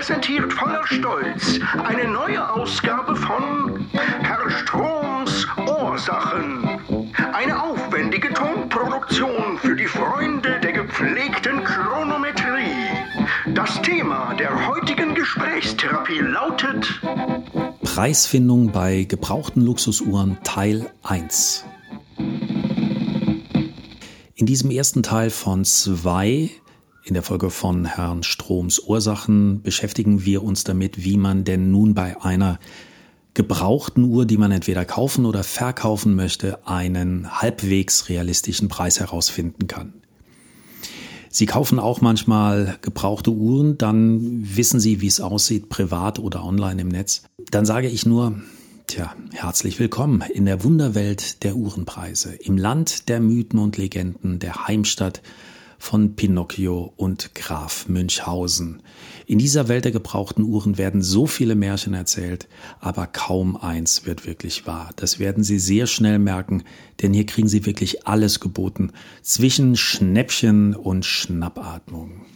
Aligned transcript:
präsentiert 0.00 0.50
voller 0.54 0.86
Stolz 0.86 1.60
eine 1.84 2.10
neue 2.10 2.50
Ausgabe 2.54 3.14
von 3.14 3.86
Herr 3.92 4.50
Stroms 4.50 5.46
Ursachen. 5.58 6.80
Eine 7.34 7.62
aufwendige 7.62 8.32
Tonproduktion 8.32 9.58
für 9.58 9.76
die 9.76 9.84
Freunde 9.84 10.58
der 10.60 10.72
gepflegten 10.72 11.62
Chronometrie. 11.64 13.52
Das 13.52 13.82
Thema 13.82 14.32
der 14.38 14.68
heutigen 14.68 15.14
Gesprächstherapie 15.14 16.20
lautet 16.20 17.02
Preisfindung 17.82 18.72
bei 18.72 19.04
gebrauchten 19.04 19.60
Luxusuhren 19.60 20.38
Teil 20.44 20.90
1. 21.02 21.66
In 24.34 24.46
diesem 24.46 24.70
ersten 24.70 25.02
Teil 25.02 25.28
von 25.28 25.66
zwei 25.66 26.48
in 27.10 27.14
der 27.14 27.24
Folge 27.24 27.50
von 27.50 27.86
Herrn 27.86 28.22
Stroms 28.22 28.78
Ursachen 28.78 29.62
beschäftigen 29.62 30.24
wir 30.24 30.44
uns 30.44 30.62
damit, 30.62 31.04
wie 31.04 31.16
man 31.16 31.42
denn 31.42 31.72
nun 31.72 31.92
bei 31.92 32.22
einer 32.22 32.60
gebrauchten 33.34 34.04
Uhr, 34.04 34.26
die 34.26 34.36
man 34.36 34.52
entweder 34.52 34.84
kaufen 34.84 35.26
oder 35.26 35.42
verkaufen 35.42 36.14
möchte, 36.14 36.68
einen 36.68 37.42
halbwegs 37.42 38.08
realistischen 38.08 38.68
Preis 38.68 39.00
herausfinden 39.00 39.66
kann. 39.66 39.94
Sie 41.30 41.46
kaufen 41.46 41.80
auch 41.80 42.00
manchmal 42.00 42.78
gebrauchte 42.80 43.32
Uhren, 43.32 43.76
dann 43.76 44.56
wissen 44.56 44.78
Sie, 44.78 45.00
wie 45.00 45.08
es 45.08 45.20
aussieht, 45.20 45.68
privat 45.68 46.20
oder 46.20 46.44
online 46.44 46.80
im 46.80 46.88
Netz. 46.88 47.24
Dann 47.50 47.66
sage 47.66 47.88
ich 47.88 48.06
nur, 48.06 48.40
tja, 48.86 49.12
herzlich 49.32 49.80
willkommen 49.80 50.22
in 50.32 50.44
der 50.44 50.62
Wunderwelt 50.62 51.42
der 51.42 51.56
Uhrenpreise, 51.56 52.36
im 52.36 52.56
Land 52.56 53.08
der 53.08 53.18
Mythen 53.18 53.58
und 53.58 53.78
Legenden, 53.78 54.38
der 54.38 54.68
Heimstatt 54.68 55.22
von 55.80 56.14
Pinocchio 56.14 56.92
und 56.96 57.34
Graf 57.34 57.88
Münchhausen. 57.88 58.82
In 59.26 59.38
dieser 59.38 59.66
Welt 59.66 59.86
der 59.86 59.92
gebrauchten 59.92 60.44
Uhren 60.44 60.76
werden 60.76 61.02
so 61.02 61.26
viele 61.26 61.54
Märchen 61.54 61.94
erzählt, 61.94 62.48
aber 62.80 63.06
kaum 63.06 63.56
eins 63.56 64.04
wird 64.04 64.26
wirklich 64.26 64.66
wahr. 64.66 64.90
Das 64.96 65.18
werden 65.18 65.42
Sie 65.42 65.58
sehr 65.58 65.86
schnell 65.86 66.18
merken, 66.18 66.64
denn 67.00 67.14
hier 67.14 67.24
kriegen 67.24 67.48
Sie 67.48 67.64
wirklich 67.64 68.06
alles 68.06 68.40
geboten 68.40 68.92
zwischen 69.22 69.74
Schnäppchen 69.74 70.76
und 70.76 71.06
Schnappatmung. 71.06 72.26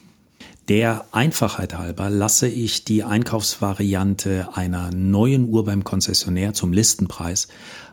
Der 0.69 1.05
Einfachheit 1.12 1.77
halber 1.77 2.09
lasse 2.09 2.48
ich 2.48 2.84
die 2.84 3.05
Einkaufsvariante 3.05 4.48
einer 4.55 4.91
neuen 4.95 5.47
Uhr 5.51 5.67
beim 5.67 5.84
Konzessionär 5.84 6.55
zum 6.55 6.73
Listenpreis 6.73 7.48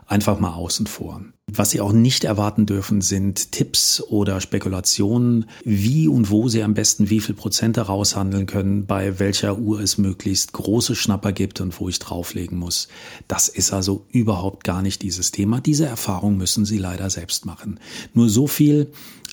einfach 0.06 0.40
mal 0.40 0.54
außen 0.54 0.86
vor. 0.86 1.22
Was 1.50 1.70
Sie 1.70 1.82
auch 1.82 1.92
nicht 1.92 2.24
erwarten 2.24 2.64
dürfen, 2.64 3.02
sind 3.02 3.52
Tipps 3.52 4.00
oder 4.00 4.40
Spekulationen, 4.40 5.46
wie 5.64 6.08
und 6.08 6.30
wo 6.30 6.48
Sie 6.48 6.62
am 6.62 6.72
besten 6.72 7.10
wie 7.10 7.20
viel 7.20 7.34
Prozent 7.34 7.76
heraushandeln 7.76 8.46
können, 8.46 8.86
bei 8.86 9.18
welcher 9.18 9.58
Uhr 9.58 9.80
es 9.80 9.98
möglichst 9.98 10.52
große 10.52 10.94
Schnapper 10.94 11.32
gibt 11.32 11.60
und 11.60 11.78
wo 11.78 11.90
ich 11.90 11.98
drauflegen 11.98 12.58
muss. 12.58 12.88
Das 13.28 13.48
ist 13.48 13.72
also 13.72 14.06
überhaupt 14.10 14.64
gar 14.64 14.80
nicht 14.80 15.02
dieses 15.02 15.30
Thema. 15.30 15.60
Diese 15.60 15.84
Erfahrung 15.84 16.38
müssen 16.38 16.64
Sie 16.64 16.78
leider 16.78 17.10
selbst 17.10 17.44
machen. 17.44 17.80
Nur 18.14 18.30
so 18.30 18.46
viel, 18.46 18.92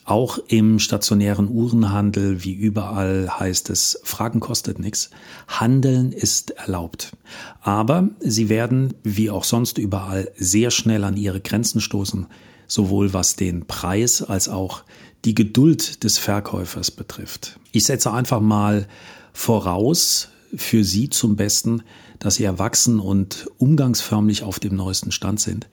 auch 0.10 0.40
im 0.48 0.80
stationären 0.80 1.48
Uhrenhandel, 1.50 2.44
wie 2.44 2.54
überall 2.54 3.30
heißt 3.40 3.70
es, 3.70 4.00
Fragen 4.04 4.40
kostet 4.40 4.80
nichts. 4.80 5.10
Handeln 5.48 6.12
ist 6.12 6.52
erlaubt. 6.52 7.16
Aber 7.62 8.10
sie 8.20 8.50
werden, 8.50 8.94
wie 9.04 9.30
auch 9.30 9.44
sonst 9.44 9.78
überall, 9.78 10.32
sehr 10.36 10.72
schnell 10.72 11.04
an 11.04 11.18
ihre 11.18 11.42
Grenzen 11.42 11.82
stoßen, 11.82 12.28
sowohl 12.68 13.14
was 13.14 13.36
den 13.36 13.66
Preis 13.66 14.22
als 14.22 14.50
auch 14.50 14.84
die 15.26 15.36
Geduld 15.36 16.04
des 16.04 16.18
Verkäufers 16.18 16.92
betrifft. 16.92 17.60
Ich 17.72 17.86
setze 17.86 18.12
einfach 18.12 18.40
mal 18.40 18.88
voraus 19.34 20.30
für 20.56 20.84
Sie 20.84 21.10
zum 21.10 21.36
Besten, 21.36 21.84
dass 22.20 22.36
Sie 22.36 22.44
erwachsen 22.44 23.00
und 23.00 23.50
umgangsförmlich 23.58 24.44
auf 24.44 24.60
dem 24.60 24.76
neuesten 24.76 25.12
Stand 25.12 25.40
sind. 25.40 25.68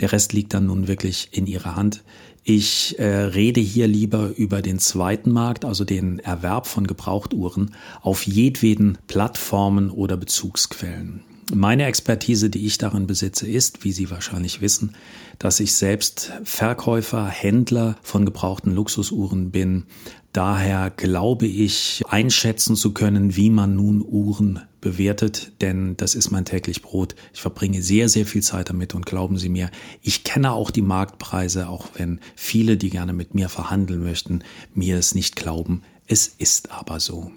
Der 0.00 0.12
Rest 0.12 0.32
liegt 0.32 0.54
dann 0.54 0.66
nun 0.66 0.88
wirklich 0.88 1.28
in 1.32 1.46
Ihrer 1.46 1.76
Hand. 1.76 2.02
Ich 2.42 2.98
äh, 2.98 3.04
rede 3.04 3.60
hier 3.60 3.86
lieber 3.86 4.32
über 4.34 4.62
den 4.62 4.78
zweiten 4.78 5.30
Markt, 5.30 5.64
also 5.64 5.84
den 5.84 6.18
Erwerb 6.20 6.66
von 6.66 6.86
Gebrauchtuhren 6.86 7.74
auf 8.00 8.26
jedweden 8.26 8.98
Plattformen 9.06 9.90
oder 9.90 10.16
Bezugsquellen. 10.16 11.22
Meine 11.52 11.84
Expertise, 11.86 12.48
die 12.48 12.64
ich 12.64 12.78
darin 12.78 13.08
besitze, 13.08 13.46
ist, 13.46 13.84
wie 13.84 13.90
Sie 13.90 14.10
wahrscheinlich 14.10 14.60
wissen, 14.60 14.94
dass 15.38 15.58
ich 15.58 15.74
selbst 15.74 16.32
Verkäufer, 16.44 17.26
Händler 17.26 17.96
von 18.02 18.24
gebrauchten 18.24 18.72
Luxusuhren 18.72 19.50
bin. 19.50 19.86
Daher 20.32 20.90
glaube 20.90 21.46
ich, 21.46 22.02
einschätzen 22.08 22.76
zu 22.76 22.92
können, 22.92 23.34
wie 23.34 23.50
man 23.50 23.74
nun 23.74 24.04
Uhren 24.06 24.60
bewertet, 24.80 25.52
denn 25.60 25.96
das 25.96 26.14
ist 26.14 26.30
mein 26.30 26.44
täglich 26.44 26.82
Brot. 26.82 27.16
Ich 27.34 27.40
verbringe 27.40 27.82
sehr, 27.82 28.08
sehr 28.08 28.26
viel 28.26 28.42
Zeit 28.42 28.70
damit 28.70 28.94
und 28.94 29.06
glauben 29.06 29.38
Sie 29.38 29.48
mir, 29.48 29.70
ich 30.02 30.22
kenne 30.22 30.52
auch 30.52 30.70
die 30.70 30.82
Marktpreise, 30.82 31.68
auch 31.68 31.88
wenn 31.94 32.20
viele, 32.36 32.76
die 32.76 32.90
gerne 32.90 33.12
mit 33.12 33.34
mir 33.34 33.48
verhandeln 33.48 34.02
möchten, 34.02 34.44
mir 34.72 34.96
es 34.98 35.16
nicht 35.16 35.34
glauben. 35.34 35.82
Es 36.06 36.28
ist 36.28 36.70
aber 36.70 37.00
so. 37.00 37.32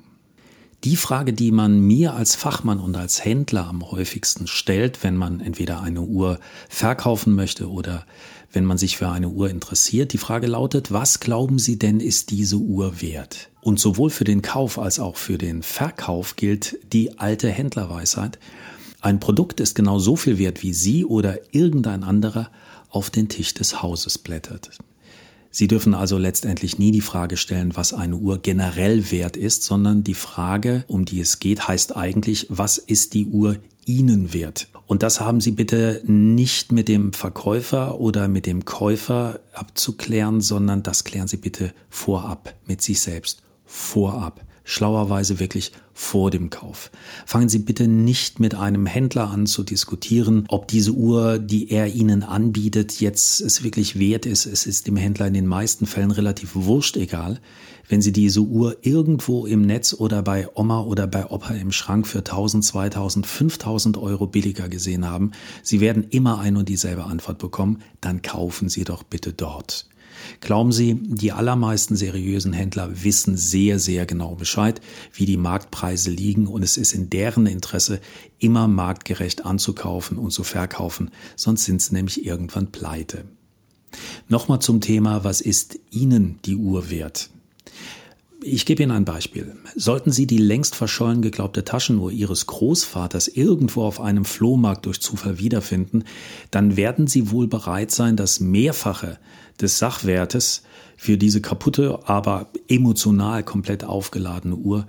Die 0.83 0.97
Frage, 0.97 1.31
die 1.33 1.51
man 1.51 1.79
mir 1.79 2.13
als 2.13 2.35
Fachmann 2.35 2.79
und 2.79 2.95
als 2.97 3.23
Händler 3.23 3.67
am 3.67 3.89
häufigsten 3.89 4.47
stellt, 4.47 5.01
wenn 5.01 5.15
man 5.15 5.39
entweder 5.39 5.81
eine 5.81 6.01
Uhr 6.01 6.39
verkaufen 6.67 7.35
möchte 7.35 7.71
oder 7.71 8.05
wenn 8.53 8.65
man 8.65 8.77
sich 8.77 8.97
für 8.97 9.09
eine 9.09 9.29
Uhr 9.29 9.49
interessiert, 9.49 10.13
die 10.13 10.19
Frage 10.19 10.47
lautet, 10.47 10.91
was 10.91 11.19
glauben 11.19 11.57
Sie 11.57 11.79
denn 11.79 11.99
ist 11.99 12.29
diese 12.29 12.57
Uhr 12.57 13.01
wert? 13.01 13.49
Und 13.61 13.79
sowohl 13.79 14.11
für 14.11 14.23
den 14.23 14.43
Kauf 14.43 14.77
als 14.77 14.99
auch 14.99 15.17
für 15.17 15.39
den 15.39 15.63
Verkauf 15.63 16.35
gilt 16.35 16.77
die 16.93 17.17
alte 17.17 17.49
Händlerweisheit. 17.49 18.37
Ein 19.01 19.19
Produkt 19.19 19.59
ist 19.59 19.73
genau 19.75 19.97
so 19.97 20.15
viel 20.15 20.37
wert, 20.37 20.61
wie 20.61 20.73
Sie 20.73 21.03
oder 21.03 21.39
irgendein 21.51 22.03
anderer 22.03 22.51
auf 22.89 23.09
den 23.09 23.27
Tisch 23.27 23.55
des 23.55 23.81
Hauses 23.81 24.19
blättert. 24.19 24.69
Sie 25.55 25.67
dürfen 25.67 25.93
also 25.93 26.17
letztendlich 26.17 26.79
nie 26.79 26.91
die 26.91 26.99
Frage 26.99 27.37
stellen, 27.37 27.75
was 27.75 27.93
eine 27.93 28.17
Uhr 28.17 28.39
generell 28.39 29.11
wert 29.11 29.37
ist, 29.37 29.61
sondern 29.61 30.03
die 30.03 30.15
Frage, 30.15 30.83
um 30.87 31.05
die 31.05 31.19
es 31.19 31.37
geht, 31.37 31.67
heißt 31.67 31.95
eigentlich, 31.95 32.47
was 32.49 32.79
ist 32.79 33.13
die 33.13 33.27
Uhr 33.27 33.57
Ihnen 33.85 34.33
wert? 34.33 34.67
Und 34.87 35.03
das 35.03 35.21
haben 35.21 35.41
Sie 35.41 35.51
bitte 35.51 36.01
nicht 36.05 36.71
mit 36.71 36.87
dem 36.87 37.13
Verkäufer 37.13 37.99
oder 37.99 38.27
mit 38.27 38.47
dem 38.47 38.65
Käufer 38.65 39.41
abzuklären, 39.53 40.41
sondern 40.41 40.81
das 40.81 41.03
klären 41.03 41.27
Sie 41.27 41.37
bitte 41.37 41.71
vorab 41.87 42.55
mit 42.65 42.81
sich 42.81 42.99
selbst. 42.99 43.43
Vorab 43.63 44.43
schlauerweise 44.63 45.39
wirklich 45.39 45.71
vor 45.93 46.31
dem 46.31 46.49
Kauf. 46.49 46.89
Fangen 47.25 47.49
Sie 47.49 47.59
bitte 47.59 47.87
nicht 47.87 48.39
mit 48.39 48.55
einem 48.55 48.85
Händler 48.85 49.29
an 49.29 49.45
zu 49.45 49.63
diskutieren, 49.63 50.45
ob 50.47 50.67
diese 50.67 50.91
Uhr, 50.91 51.37
die 51.37 51.69
er 51.69 51.93
Ihnen 51.93 52.23
anbietet, 52.23 52.99
jetzt 52.99 53.41
es 53.41 53.63
wirklich 53.63 53.99
wert 53.99 54.25
ist. 54.25 54.45
Es 54.45 54.65
ist 54.65 54.87
dem 54.87 54.97
Händler 54.97 55.27
in 55.27 55.33
den 55.33 55.47
meisten 55.47 55.85
Fällen 55.85 56.11
relativ 56.11 56.51
wurscht 56.55 56.97
egal. 56.97 57.39
Wenn 57.87 58.01
Sie 58.01 58.13
diese 58.13 58.41
Uhr 58.41 58.77
irgendwo 58.81 59.45
im 59.45 59.61
Netz 59.61 59.93
oder 59.93 60.23
bei 60.23 60.47
Oma 60.55 60.81
oder 60.81 61.05
bei 61.05 61.29
Opa 61.29 61.53
im 61.53 61.71
Schrank 61.71 62.07
für 62.07 62.19
1000, 62.19 62.63
2000, 62.63 63.27
5000 63.27 63.97
Euro 63.97 64.25
billiger 64.25 64.69
gesehen 64.69 65.05
haben, 65.05 65.31
Sie 65.61 65.81
werden 65.81 66.07
immer 66.09 66.39
ein 66.39 66.55
und 66.55 66.69
dieselbe 66.69 67.03
Antwort 67.03 67.39
bekommen, 67.39 67.81
dann 68.01 68.21
kaufen 68.21 68.69
Sie 68.69 68.85
doch 68.85 69.03
bitte 69.03 69.33
dort. 69.33 69.87
Glauben 70.41 70.71
Sie, 70.71 70.95
die 70.95 71.31
allermeisten 71.31 71.95
seriösen 71.95 72.53
Händler 72.53 73.03
wissen 73.03 73.37
sehr, 73.37 73.79
sehr 73.79 74.05
genau 74.05 74.35
Bescheid, 74.35 74.81
wie 75.13 75.25
die 75.25 75.37
Marktpreise 75.37 76.09
liegen 76.09 76.47
und 76.47 76.63
es 76.63 76.77
ist 76.77 76.93
in 76.93 77.09
deren 77.09 77.45
Interesse, 77.45 77.99
immer 78.39 78.67
marktgerecht 78.67 79.45
anzukaufen 79.45 80.17
und 80.17 80.31
zu 80.31 80.43
verkaufen, 80.43 81.11
sonst 81.35 81.65
sind 81.65 81.81
sie 81.81 81.93
nämlich 81.93 82.25
irgendwann 82.25 82.71
pleite. 82.71 83.25
Nochmal 84.27 84.59
zum 84.59 84.81
Thema, 84.81 85.23
was 85.23 85.41
ist 85.41 85.79
Ihnen 85.91 86.39
die 86.45 86.55
Uhr 86.55 86.89
wert? 86.89 87.29
Ich 88.45 88.65
gebe 88.65 88.83
Ihnen 88.83 88.91
ein 88.91 89.05
Beispiel. 89.05 89.55
Sollten 89.75 90.11
Sie 90.11 90.27
die 90.27 90.37
längst 90.37 90.75
verschollen 90.75 91.21
geglaubte 91.21 91.63
Taschenuhr 91.63 92.11
Ihres 92.11 92.45
Großvaters 92.45 93.29
irgendwo 93.29 93.83
auf 93.83 94.01
einem 94.01 94.25
Flohmarkt 94.25 94.85
durch 94.85 94.99
Zufall 94.99 95.39
wiederfinden, 95.39 96.03
dann 96.51 96.75
werden 96.75 97.07
Sie 97.07 97.31
wohl 97.31 97.47
bereit 97.47 97.91
sein, 97.91 98.17
das 98.17 98.41
Mehrfache 98.41 99.17
des 99.61 99.77
Sachwertes 99.77 100.63
für 100.97 101.17
diese 101.17 101.41
kaputte, 101.41 101.99
aber 102.07 102.49
emotional 102.67 103.43
komplett 103.43 103.83
aufgeladene 103.85 104.55
Uhr 104.55 104.87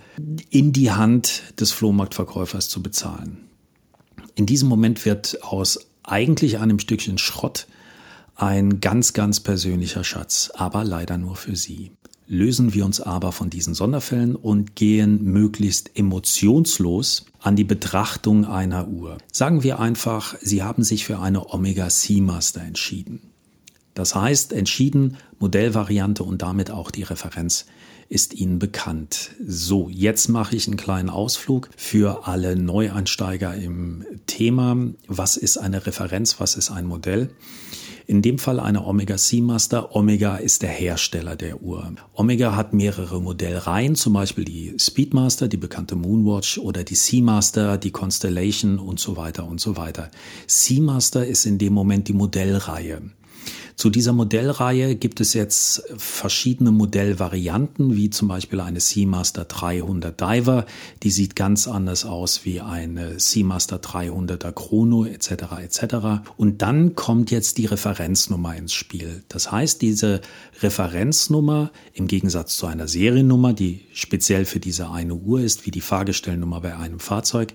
in 0.50 0.72
die 0.72 0.90
Hand 0.90 1.42
des 1.60 1.70
Flohmarktverkäufers 1.70 2.68
zu 2.68 2.82
bezahlen. 2.82 3.48
In 4.34 4.46
diesem 4.46 4.68
Moment 4.68 5.04
wird 5.04 5.42
aus 5.42 5.90
eigentlich 6.02 6.58
einem 6.58 6.80
Stückchen 6.80 7.18
Schrott 7.18 7.68
ein 8.34 8.80
ganz, 8.80 9.12
ganz 9.12 9.38
persönlicher 9.38 10.02
Schatz, 10.02 10.50
aber 10.54 10.82
leider 10.82 11.18
nur 11.18 11.36
für 11.36 11.54
Sie. 11.54 11.92
Lösen 12.26 12.72
wir 12.72 12.86
uns 12.86 13.00
aber 13.00 13.32
von 13.32 13.50
diesen 13.50 13.74
Sonderfällen 13.74 14.34
und 14.34 14.76
gehen 14.76 15.22
möglichst 15.24 15.90
emotionslos 15.94 17.26
an 17.40 17.54
die 17.54 17.64
Betrachtung 17.64 18.46
einer 18.46 18.88
Uhr. 18.88 19.18
Sagen 19.30 19.62
wir 19.62 19.78
einfach, 19.78 20.34
Sie 20.40 20.62
haben 20.62 20.84
sich 20.84 21.04
für 21.04 21.18
eine 21.18 21.52
Omega 21.52 21.90
Seamaster 21.90 22.62
entschieden. 22.62 23.20
Das 23.92 24.14
heißt, 24.14 24.52
entschieden 24.52 25.18
Modellvariante 25.38 26.24
und 26.24 26.42
damit 26.42 26.70
auch 26.70 26.90
die 26.90 27.02
Referenz 27.02 27.66
ist 28.08 28.34
Ihnen 28.34 28.58
bekannt. 28.58 29.30
So, 29.46 29.88
jetzt 29.88 30.28
mache 30.28 30.56
ich 30.56 30.66
einen 30.66 30.76
kleinen 30.76 31.10
Ausflug 31.10 31.70
für 31.76 32.26
alle 32.26 32.56
Neueinsteiger 32.56 33.54
im 33.54 34.04
Thema. 34.26 34.76
Was 35.06 35.36
ist 35.36 35.58
eine 35.58 35.86
Referenz? 35.86 36.40
Was 36.40 36.56
ist 36.56 36.70
ein 36.70 36.86
Modell? 36.86 37.30
In 38.06 38.20
dem 38.20 38.38
Fall 38.38 38.60
eine 38.60 38.86
Omega 38.86 39.16
Seamaster. 39.16 39.96
Omega 39.96 40.36
ist 40.36 40.60
der 40.60 40.68
Hersteller 40.68 41.36
der 41.36 41.62
Uhr. 41.62 41.94
Omega 42.12 42.54
hat 42.54 42.74
mehrere 42.74 43.20
Modellreihen, 43.22 43.94
zum 43.94 44.12
Beispiel 44.12 44.44
die 44.44 44.74
Speedmaster, 44.78 45.48
die 45.48 45.56
bekannte 45.56 45.96
Moonwatch 45.96 46.58
oder 46.58 46.84
die 46.84 46.96
Seamaster, 46.96 47.78
die 47.78 47.92
Constellation 47.92 48.78
und 48.78 49.00
so 49.00 49.16
weiter 49.16 49.46
und 49.48 49.58
so 49.58 49.78
weiter. 49.78 50.10
Seamaster 50.46 51.26
ist 51.26 51.46
in 51.46 51.56
dem 51.56 51.72
Moment 51.72 52.06
die 52.08 52.12
Modellreihe. 52.12 53.00
Zu 53.76 53.90
dieser 53.90 54.12
Modellreihe 54.12 54.94
gibt 54.94 55.20
es 55.20 55.34
jetzt 55.34 55.82
verschiedene 55.96 56.70
Modellvarianten, 56.70 57.96
wie 57.96 58.08
zum 58.08 58.28
Beispiel 58.28 58.60
eine 58.60 58.78
Seamaster 58.78 59.44
300 59.44 60.20
Diver. 60.20 60.64
Die 61.02 61.10
sieht 61.10 61.34
ganz 61.34 61.66
anders 61.66 62.04
aus 62.04 62.44
wie 62.44 62.60
eine 62.60 63.18
Seamaster 63.18 63.78
300er 63.78 64.52
Chrono 64.52 65.04
etc. 65.04 65.30
etc. 65.60 65.94
Und 66.36 66.62
dann 66.62 66.94
kommt 66.94 67.32
jetzt 67.32 67.58
die 67.58 67.66
Referenznummer 67.66 68.54
ins 68.54 68.72
Spiel. 68.72 69.24
Das 69.28 69.50
heißt, 69.50 69.82
diese 69.82 70.20
Referenznummer 70.62 71.72
im 71.94 72.06
Gegensatz 72.06 72.56
zu 72.56 72.66
einer 72.66 72.86
Seriennummer, 72.86 73.54
die 73.54 73.80
speziell 73.92 74.44
für 74.44 74.60
diese 74.60 74.90
eine 74.90 75.14
Uhr 75.14 75.40
ist, 75.40 75.66
wie 75.66 75.72
die 75.72 75.80
Fahrgestellnummer 75.80 76.60
bei 76.60 76.76
einem 76.76 77.00
Fahrzeug, 77.00 77.54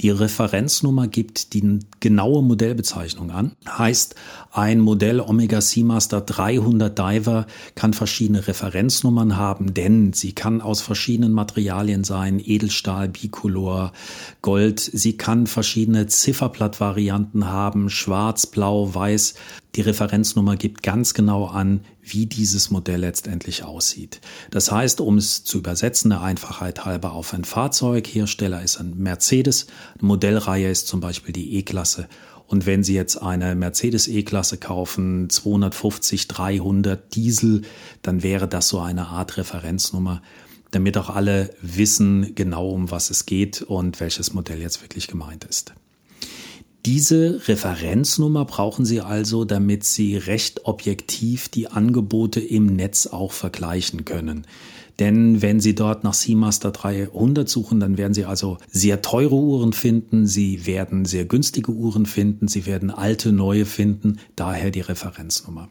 die 0.00 0.10
Referenznummer 0.10 1.06
gibt 1.06 1.54
die 1.54 1.78
genaue 2.00 2.42
Modellbezeichnung 2.42 3.30
an. 3.30 3.52
Heißt, 3.66 4.16
ein 4.52 4.80
Modell 4.80 5.20
Omega 5.20 5.59
Seamaster 5.60 6.20
300 6.20 6.98
Diver 6.98 7.46
kann 7.74 7.92
verschiedene 7.92 8.46
Referenznummern 8.46 9.36
haben, 9.36 9.74
denn 9.74 10.12
sie 10.12 10.32
kann 10.32 10.60
aus 10.60 10.80
verschiedenen 10.80 11.32
Materialien 11.32 12.04
sein, 12.04 12.40
Edelstahl, 12.44 13.08
Bicolor, 13.08 13.92
Gold. 14.42 14.80
Sie 14.80 15.16
kann 15.16 15.46
verschiedene 15.46 16.06
Zifferblattvarianten 16.06 17.48
haben, 17.48 17.90
schwarz, 17.90 18.46
blau, 18.46 18.94
weiß. 18.94 19.34
Die 19.76 19.82
Referenznummer 19.82 20.56
gibt 20.56 20.82
ganz 20.82 21.14
genau 21.14 21.46
an, 21.46 21.82
wie 22.02 22.26
dieses 22.26 22.70
Modell 22.70 23.00
letztendlich 23.00 23.62
aussieht. 23.62 24.20
Das 24.50 24.72
heißt, 24.72 25.00
um 25.00 25.16
es 25.16 25.44
zu 25.44 25.58
übersetzen, 25.58 26.10
der 26.10 26.22
Einfachheit 26.22 26.84
halber 26.84 27.12
auf 27.12 27.32
ein 27.32 27.44
Fahrzeug, 27.44 28.08
Hersteller 28.08 28.62
ist 28.62 28.78
ein 28.78 28.96
Mercedes, 28.96 29.68
Modellreihe 30.00 30.70
ist 30.70 30.88
zum 30.88 31.00
Beispiel 31.00 31.32
die 31.32 31.56
E-Klasse 31.56 32.08
und 32.50 32.66
wenn 32.66 32.82
Sie 32.82 32.94
jetzt 32.94 33.16
eine 33.16 33.54
Mercedes 33.54 34.08
E-Klasse 34.08 34.56
kaufen, 34.56 35.30
250, 35.30 36.26
300 36.26 37.14
Diesel, 37.14 37.62
dann 38.02 38.24
wäre 38.24 38.48
das 38.48 38.66
so 38.66 38.80
eine 38.80 39.06
Art 39.06 39.36
Referenznummer, 39.36 40.20
damit 40.72 40.98
auch 40.98 41.10
alle 41.10 41.54
wissen 41.62 42.34
genau, 42.34 42.70
um 42.70 42.90
was 42.90 43.10
es 43.10 43.24
geht 43.24 43.62
und 43.62 44.00
welches 44.00 44.34
Modell 44.34 44.60
jetzt 44.60 44.82
wirklich 44.82 45.06
gemeint 45.06 45.44
ist. 45.44 45.74
Diese 46.86 47.40
Referenznummer 47.46 48.44
brauchen 48.46 48.84
Sie 48.84 49.00
also, 49.00 49.44
damit 49.44 49.84
Sie 49.84 50.16
recht 50.16 50.64
objektiv 50.64 51.50
die 51.50 51.68
Angebote 51.68 52.40
im 52.40 52.66
Netz 52.66 53.06
auch 53.06 53.30
vergleichen 53.30 54.04
können. 54.04 54.44
Denn 55.00 55.40
wenn 55.40 55.60
Sie 55.60 55.74
dort 55.74 56.04
nach 56.04 56.12
Seamaster 56.12 56.70
300 56.70 57.48
suchen, 57.48 57.80
dann 57.80 57.96
werden 57.96 58.12
Sie 58.12 58.26
also 58.26 58.58
sehr 58.70 59.00
teure 59.00 59.34
Uhren 59.34 59.72
finden, 59.72 60.26
Sie 60.26 60.66
werden 60.66 61.06
sehr 61.06 61.24
günstige 61.24 61.72
Uhren 61.72 62.04
finden, 62.04 62.48
Sie 62.48 62.66
werden 62.66 62.90
alte, 62.90 63.32
neue 63.32 63.64
finden, 63.64 64.18
daher 64.36 64.70
die 64.70 64.82
Referenznummer. 64.82 65.68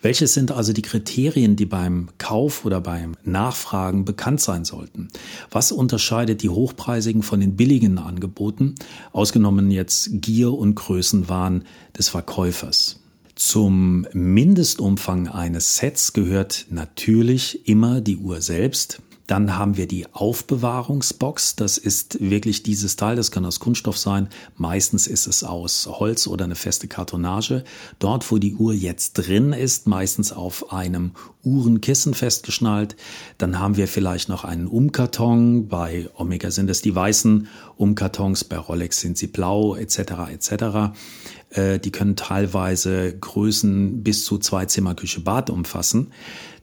Welche 0.00 0.26
sind 0.26 0.52
also 0.52 0.72
die 0.72 0.82
Kriterien, 0.82 1.56
die 1.56 1.66
beim 1.66 2.08
Kauf 2.18 2.64
oder 2.64 2.80
beim 2.80 3.16
Nachfragen 3.24 4.04
bekannt 4.04 4.40
sein 4.40 4.64
sollten? 4.64 5.08
Was 5.50 5.72
unterscheidet 5.72 6.42
die 6.42 6.48
hochpreisigen 6.48 7.22
von 7.22 7.40
den 7.40 7.56
billigen 7.56 7.98
Angeboten, 7.98 8.74
ausgenommen 9.12 9.70
jetzt 9.70 10.10
Gier 10.12 10.52
und 10.52 10.76
Größenwahn 10.76 11.64
des 11.96 12.08
Verkäufers? 12.08 13.01
Zum 13.34 14.06
Mindestumfang 14.12 15.28
eines 15.28 15.76
Sets 15.76 16.12
gehört 16.12 16.66
natürlich 16.70 17.66
immer 17.66 18.00
die 18.00 18.18
Uhr 18.18 18.40
selbst. 18.40 19.00
Dann 19.32 19.56
haben 19.56 19.78
wir 19.78 19.86
die 19.86 20.04
Aufbewahrungsbox. 20.12 21.56
Das 21.56 21.78
ist 21.78 22.20
wirklich 22.20 22.62
dieses 22.62 22.96
Teil. 22.96 23.16
Das 23.16 23.30
kann 23.30 23.46
aus 23.46 23.60
Kunststoff 23.60 23.96
sein. 23.96 24.28
Meistens 24.58 25.06
ist 25.06 25.26
es 25.26 25.42
aus 25.42 25.86
Holz 25.90 26.26
oder 26.26 26.44
eine 26.44 26.54
feste 26.54 26.86
Kartonage. 26.86 27.64
Dort, 27.98 28.30
wo 28.30 28.36
die 28.36 28.54
Uhr 28.54 28.74
jetzt 28.74 29.14
drin 29.14 29.54
ist, 29.54 29.86
meistens 29.86 30.32
auf 30.32 30.70
einem 30.70 31.12
Uhrenkissen 31.44 32.12
festgeschnallt. 32.12 32.94
Dann 33.38 33.58
haben 33.58 33.78
wir 33.78 33.88
vielleicht 33.88 34.28
noch 34.28 34.44
einen 34.44 34.66
Umkarton. 34.66 35.66
Bei 35.66 36.10
Omega 36.14 36.50
sind 36.50 36.68
es 36.68 36.82
die 36.82 36.94
weißen 36.94 37.48
Umkartons, 37.78 38.44
bei 38.44 38.58
Rolex 38.58 39.00
sind 39.00 39.16
sie 39.16 39.28
blau 39.28 39.76
etc. 39.76 39.98
etc. 40.30 40.52
Äh, 41.48 41.78
die 41.78 41.90
können 41.90 42.16
teilweise 42.16 43.16
Größen 43.18 44.02
bis 44.02 44.26
zu 44.26 44.36
zwei 44.36 44.66
Zimmer 44.66 44.94
Küche 44.94 45.20
Bad 45.20 45.48
umfassen. 45.48 46.12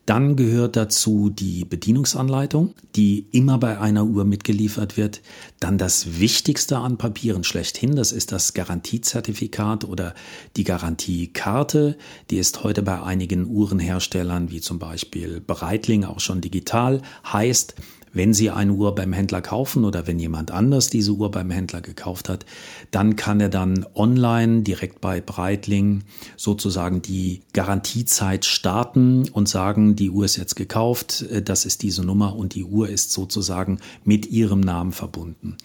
Dann 0.06 0.36
gehört 0.36 0.76
dazu 0.76 1.30
die 1.30 1.66
Bedienungsanleitung, 1.66 2.74
die 2.96 3.28
immer 3.32 3.60
bei 3.60 3.80
einer 3.80 4.06
Uhr 4.06 4.26
mitgeliefert 4.26 4.98
wird. 4.98 5.22
Dann 5.60 5.78
das 5.78 6.20
Wichtigste 6.20 6.78
an 6.78 6.98
Papieren 6.98 7.44
schlechthin, 7.44 7.96
das 7.96 8.12
ist 8.12 8.32
das 8.32 8.54
Garantiezertifikat 8.54 9.86
oder 9.86 10.16
die 10.58 10.64
Garantiekarte. 10.64 11.98
Die 12.30 12.38
ist 12.38 12.64
heute 12.64 12.82
bei 12.82 13.02
einigen 13.02 13.46
Uhrenherstellern 13.46 14.50
wie 14.50 14.62
zum 14.62 14.80
Beispiel 14.80 15.42
Breitling 15.42 16.06
auch 16.06 16.20
schon 16.20 16.42
digital. 16.42 17.02
Heißt, 17.32 17.76
wenn 18.14 18.34
Sie 18.34 18.50
eine 18.50 18.74
Uhr 18.74 18.96
beim 18.96 19.14
Händler 19.14 19.42
kaufen 19.42 19.86
oder 19.86 20.08
wenn 20.08 20.20
jemand 20.20 20.52
anders 20.52 20.90
diese 20.90 21.12
Uhr 21.12 21.32
beim 21.32 21.50
Händler 21.50 21.82
gekauft 21.82 22.30
hat, 22.30 22.46
dann 22.92 23.16
kann 23.16 23.40
er 23.40 23.50
dann 23.50 23.86
online 23.96 24.62
direkt 24.62 25.02
bei 25.02 25.22
Breitling 25.22 26.04
sozusagen 26.38 27.02
die 27.02 27.42
Garantiezeit 27.54 28.46
starten 28.46 29.30
und 29.30 29.48
sagen, 29.48 29.96
die 29.96 30.10
Uhr 30.10 30.26
ist 30.26 30.38
jetzt 30.38 30.56
gekauft, 30.56 31.24
äh, 31.32 31.42
das 31.42 31.66
ist 31.66 31.84
diese 31.84 32.04
Nummer 32.04 32.36
und 32.36 32.56
die 32.56 32.64
Uhr 32.64 32.90
ist 32.90 33.12
sozusagen 33.12 33.80
mit 34.04 34.28
Ihrem 34.28 34.60
Namen 34.60 34.92
verbunden. 34.92 35.58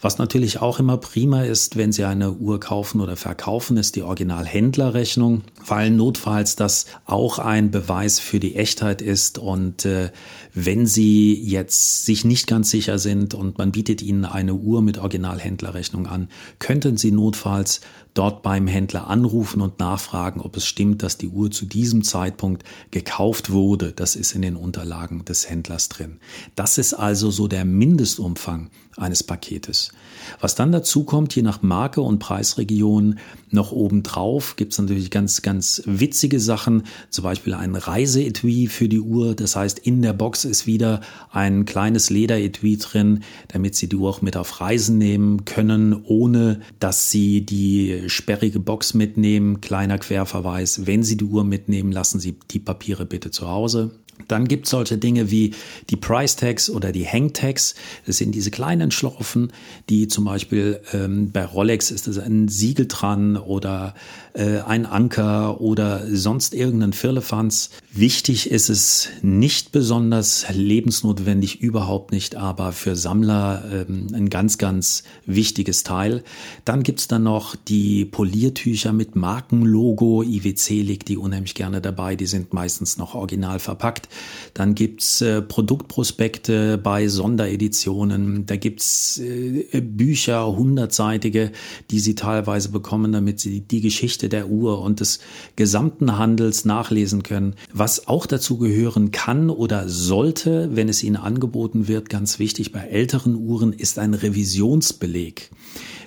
Was 0.00 0.18
natürlich 0.18 0.60
auch 0.60 0.78
immer 0.78 0.96
prima 0.96 1.42
ist, 1.42 1.76
wenn 1.76 1.90
Sie 1.90 2.04
eine 2.04 2.32
Uhr 2.32 2.60
kaufen 2.60 3.00
oder 3.00 3.16
verkaufen, 3.16 3.76
ist 3.76 3.96
die 3.96 4.02
Originalhändlerrechnung, 4.02 5.42
weil 5.66 5.90
notfalls 5.90 6.54
das 6.54 6.86
auch 7.04 7.40
ein 7.40 7.72
Beweis 7.72 8.20
für 8.20 8.38
die 8.38 8.54
Echtheit 8.54 9.02
ist. 9.02 9.38
Und 9.38 9.84
äh, 9.84 10.10
wenn 10.54 10.86
Sie 10.86 11.34
jetzt 11.34 12.06
sich 12.06 12.24
nicht 12.24 12.46
ganz 12.46 12.70
sicher 12.70 13.00
sind 13.00 13.34
und 13.34 13.58
man 13.58 13.72
bietet 13.72 14.00
Ihnen 14.00 14.24
eine 14.24 14.54
Uhr 14.54 14.82
mit 14.82 14.98
Originalhändlerrechnung 14.98 16.06
an, 16.06 16.28
könnten 16.60 16.96
Sie 16.96 17.10
notfalls 17.10 17.80
dort 18.18 18.42
beim 18.42 18.66
Händler 18.66 19.06
anrufen 19.06 19.60
und 19.60 19.78
nachfragen, 19.78 20.40
ob 20.40 20.56
es 20.56 20.66
stimmt, 20.66 21.04
dass 21.04 21.18
die 21.18 21.28
Uhr 21.28 21.52
zu 21.52 21.66
diesem 21.66 22.02
Zeitpunkt 22.02 22.64
gekauft 22.90 23.50
wurde. 23.50 23.92
Das 23.92 24.16
ist 24.16 24.34
in 24.34 24.42
den 24.42 24.56
Unterlagen 24.56 25.24
des 25.24 25.48
Händlers 25.48 25.88
drin. 25.88 26.18
Das 26.56 26.78
ist 26.78 26.94
also 26.94 27.30
so 27.30 27.46
der 27.46 27.64
Mindestumfang 27.64 28.70
eines 28.98 29.22
Paketes. 29.22 29.92
Was 30.40 30.54
dann 30.54 30.72
dazu 30.72 31.04
kommt, 31.04 31.34
je 31.34 31.42
nach 31.42 31.62
Marke 31.62 32.00
und 32.00 32.18
Preisregion, 32.18 33.18
noch 33.50 33.72
obendrauf 33.72 34.56
gibt 34.56 34.72
es 34.72 34.78
natürlich 34.78 35.10
ganz, 35.10 35.42
ganz 35.42 35.82
witzige 35.86 36.40
Sachen, 36.40 36.82
zum 37.08 37.24
Beispiel 37.24 37.54
ein 37.54 37.76
Reiseetui 37.76 38.66
für 38.66 38.88
die 38.88 39.00
Uhr. 39.00 39.34
Das 39.34 39.56
heißt, 39.56 39.78
in 39.78 40.02
der 40.02 40.12
Box 40.12 40.44
ist 40.44 40.66
wieder 40.66 41.00
ein 41.30 41.64
kleines 41.64 42.10
Lederetui 42.10 42.76
drin, 42.76 43.20
damit 43.48 43.74
Sie 43.76 43.88
die 43.88 43.96
Uhr 43.96 44.10
auch 44.10 44.22
mit 44.22 44.36
auf 44.36 44.60
Reisen 44.60 44.98
nehmen 44.98 45.44
können, 45.44 45.94
ohne 46.04 46.60
dass 46.80 47.10
Sie 47.10 47.46
die 47.46 48.07
sperrige 48.08 48.60
Box 48.60 48.94
mitnehmen. 48.94 49.60
Kleiner 49.60 49.98
Querverweis, 49.98 50.86
wenn 50.86 51.02
Sie 51.02 51.16
die 51.16 51.24
Uhr 51.24 51.44
mitnehmen, 51.44 51.92
lassen 51.92 52.20
Sie 52.20 52.36
die 52.50 52.58
Papiere 52.58 53.06
bitte 53.06 53.30
zu 53.30 53.48
Hause. 53.48 53.92
Dann 54.26 54.48
gibt 54.48 54.64
es 54.64 54.70
solche 54.70 54.98
Dinge 54.98 55.30
wie 55.30 55.54
die 55.90 55.96
Price 55.96 56.34
Tags 56.34 56.68
oder 56.68 56.90
die 56.90 57.06
Hang 57.06 57.32
Tags. 57.32 57.76
Das 58.04 58.16
sind 58.16 58.34
diese 58.34 58.50
kleinen 58.50 58.90
Schlaufen, 58.90 59.52
die 59.88 60.08
zum 60.08 60.24
Beispiel 60.24 60.80
ähm, 60.92 61.30
bei 61.30 61.44
Rolex 61.44 61.90
ist 61.90 62.08
es 62.08 62.18
ein 62.18 62.48
Siegel 62.48 62.86
dran 62.88 63.36
oder 63.36 63.94
äh, 64.38 64.60
ein 64.60 64.86
Anker 64.86 65.60
oder 65.60 66.04
sonst 66.08 66.54
irgendein 66.54 66.92
Firlefanz. 66.92 67.70
Wichtig 67.92 68.50
ist 68.50 68.68
es 68.68 69.08
nicht 69.22 69.72
besonders 69.72 70.46
lebensnotwendig, 70.52 71.60
überhaupt 71.60 72.12
nicht, 72.12 72.36
aber 72.36 72.70
für 72.70 72.94
Sammler 72.94 73.64
ähm, 73.72 74.06
ein 74.14 74.30
ganz, 74.30 74.56
ganz 74.56 75.02
wichtiges 75.26 75.82
Teil. 75.82 76.22
Dann 76.64 76.84
gibt's 76.84 77.08
dann 77.08 77.24
noch 77.24 77.56
die 77.56 78.04
Poliertücher 78.04 78.92
mit 78.92 79.16
Markenlogo. 79.16 80.22
IWC 80.22 80.82
legt 80.82 81.08
die 81.08 81.16
unheimlich 81.16 81.54
gerne 81.54 81.80
dabei. 81.80 82.14
Die 82.14 82.26
sind 82.26 82.52
meistens 82.52 82.96
noch 82.96 83.16
original 83.16 83.58
verpackt. 83.58 84.08
Dann 84.54 84.76
gibt's 84.76 85.20
äh, 85.20 85.42
Produktprospekte 85.42 86.78
bei 86.78 87.08
Sondereditionen. 87.08 88.46
Da 88.46 88.54
gibt's 88.54 89.18
äh, 89.18 89.80
Bücher, 89.80 90.46
hundertseitige, 90.46 91.50
die 91.90 91.98
Sie 91.98 92.14
teilweise 92.14 92.68
bekommen, 92.68 93.10
damit 93.10 93.40
Sie 93.40 93.62
die 93.62 93.80
Geschichte 93.80 94.27
Der 94.28 94.48
Uhr 94.48 94.80
und 94.80 95.00
des 95.00 95.20
gesamten 95.56 96.18
Handels 96.18 96.64
nachlesen 96.64 97.22
können. 97.22 97.54
Was 97.72 98.08
auch 98.08 98.26
dazu 98.26 98.58
gehören 98.58 99.10
kann 99.10 99.50
oder 99.50 99.88
sollte, 99.88 100.70
wenn 100.72 100.88
es 100.88 101.02
Ihnen 101.02 101.16
angeboten 101.16 101.88
wird, 101.88 102.08
ganz 102.08 102.38
wichtig 102.38 102.72
bei 102.72 102.80
älteren 102.80 103.34
Uhren, 103.34 103.72
ist 103.72 103.98
ein 103.98 104.14
Revisionsbeleg. 104.14 105.50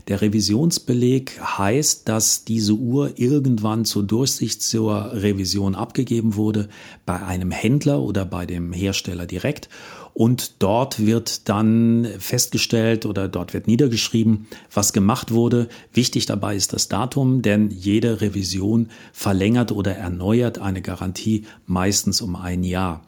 Der 0.07 0.21
Revisionsbeleg 0.21 1.39
heißt, 1.41 2.09
dass 2.09 2.43
diese 2.43 2.73
Uhr 2.73 3.19
irgendwann 3.19 3.85
zur 3.85 4.03
Durchsicht 4.03 4.63
zur 4.63 5.13
Revision 5.13 5.75
abgegeben 5.75 6.35
wurde 6.35 6.69
bei 7.05 7.21
einem 7.21 7.51
Händler 7.51 8.01
oder 8.01 8.25
bei 8.25 8.45
dem 8.45 8.73
Hersteller 8.73 9.25
direkt. 9.25 9.69
Und 10.13 10.61
dort 10.61 11.05
wird 11.05 11.47
dann 11.49 12.07
festgestellt 12.19 13.05
oder 13.05 13.27
dort 13.27 13.53
wird 13.53 13.67
niedergeschrieben, 13.67 14.47
was 14.73 14.93
gemacht 14.93 15.31
wurde. 15.31 15.69
Wichtig 15.93 16.25
dabei 16.25 16.55
ist 16.55 16.73
das 16.73 16.89
Datum, 16.89 17.41
denn 17.41 17.69
jede 17.69 18.21
Revision 18.21 18.89
verlängert 19.13 19.71
oder 19.71 19.95
erneuert 19.95 20.59
eine 20.59 20.81
Garantie 20.81 21.45
meistens 21.65 22.21
um 22.21 22.35
ein 22.35 22.63
Jahr. 22.63 23.01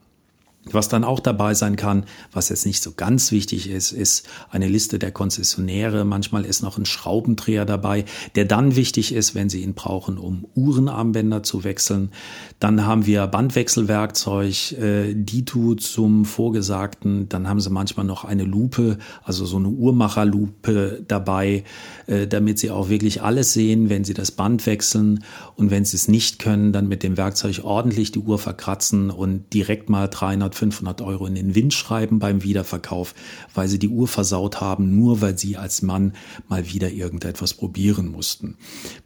Was 0.72 0.88
dann 0.88 1.04
auch 1.04 1.20
dabei 1.20 1.56
sein 1.56 1.76
kann, 1.76 2.06
was 2.32 2.48
jetzt 2.48 2.66
nicht 2.66 2.82
so 2.82 2.94
ganz 2.96 3.34
wichtig 3.34 3.70
ist, 3.70 3.92
ist 3.92 4.26
eine 4.50 4.70
Liste 4.70 4.98
der 4.98 5.12
Konzessionäre. 5.12 6.06
Manchmal 6.06 6.46
ist 6.46 6.64
noch 6.64 6.78
ein 6.78 6.86
Schraubendreher 6.86 7.66
dabei, 7.66 8.06
der 8.36 8.46
dann 8.46 8.78
wichtig 8.78 9.14
ist, 9.14 9.36
wenn 9.36 9.50
Sie 9.50 9.62
ihn 9.62 9.74
brauchen, 9.74 10.18
um 10.18 10.48
Uhrenarmbänder 10.56 11.44
zu 11.44 11.66
wechseln. 11.66 12.12
Dann 12.60 12.86
haben 12.86 13.06
wir 13.06 13.28
Bandwechselwerkzeug, 13.28 14.72
äh, 14.80 15.14
Ditu 15.14 15.76
zum 15.76 16.24
Vorgesagten. 16.24 17.28
Dann 17.28 17.50
haben 17.50 17.60
Sie 17.60 17.70
manchmal 17.70 18.06
noch 18.06 18.24
eine 18.24 18.46
Lupe, 18.46 19.00
also 19.22 19.46
so 19.46 19.58
eine 19.58 19.68
Uhrmacherlupe 19.68 21.04
dabei, 21.06 21.66
äh, 22.08 22.26
damit 22.26 22.58
Sie 22.58 22.72
auch 22.72 22.88
wirklich 22.88 23.22
alles 23.22 23.52
sehen, 23.52 23.90
wenn 23.90 24.06
Sie 24.06 24.14
das 24.14 24.32
Band 24.32 24.66
wechseln. 24.66 25.26
Und 25.58 25.72
wenn 25.72 25.84
Sie 25.84 25.98
es 25.98 26.08
nicht 26.08 26.40
können, 26.40 26.72
dann 26.72 26.88
mit 26.88 27.04
dem 27.04 27.18
Werkzeug 27.18 27.66
ordentlich 27.66 28.14
die 28.14 28.20
Uhr 28.20 28.40
verkratzen 28.40 29.10
und 29.10 29.54
direkt 29.54 29.90
mal 29.90 30.08
300 30.08 30.53
400, 30.54 30.74
500 30.74 31.02
Euro 31.02 31.26
in 31.26 31.36
den 31.36 31.56
Wind 31.56 31.74
schreiben 31.74 32.20
beim 32.20 32.44
Wiederverkauf, 32.44 33.14
weil 33.54 33.68
sie 33.68 33.80
die 33.80 33.90
Uhr 33.90 34.08
versaut 34.08 34.62
haben, 34.62 34.98
nur 34.98 35.22
weil 35.22 35.38
sie 35.38 35.58
als 35.58 35.82
Mann 35.82 36.14
mal 36.48 36.72
wieder 36.72 36.92
irgendetwas 36.92 37.54
probieren 37.54 38.12
mussten. 38.12 38.58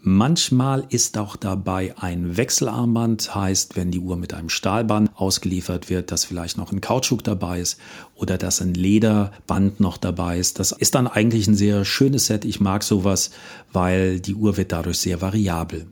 Manchmal 0.01 0.86
ist 0.89 1.18
auch 1.18 1.36
dabei 1.36 1.96
ein 1.98 2.38
Wechselarmband, 2.38 3.34
heißt, 3.34 3.75
wenn 3.75 3.92
die 3.92 4.00
Uhr 4.00 4.18
mit 4.18 4.34
einem 4.34 4.50
Stahlband 4.50 5.12
ausgeliefert 5.16 5.89
wird, 5.89 6.12
dass 6.12 6.25
vielleicht 6.25 6.58
noch 6.58 6.72
ein 6.72 6.82
Kautschuk 6.82 7.24
dabei 7.24 7.62
ist 7.62 7.80
oder 8.16 8.38
dass 8.38 8.62
ein 8.62 8.74
Lederband 8.74 9.80
noch 9.80 9.98
dabei 9.98 10.39
ist. 10.39 10.60
Das 10.60 10.72
ist 10.72 10.96
dann 10.96 11.08
eigentlich 11.08 11.48
ein 11.48 11.56
sehr 11.56 11.86
schönes 11.86 12.27
Set. 12.27 12.46
Ich 12.46 12.60
mag 12.60 12.84
sowas, 12.84 13.32
weil 13.72 14.20
die 14.20 14.36
Uhr 14.36 14.58
wird 14.58 14.72
dadurch 14.72 15.00
sehr 15.00 15.22
variabel. 15.22 15.88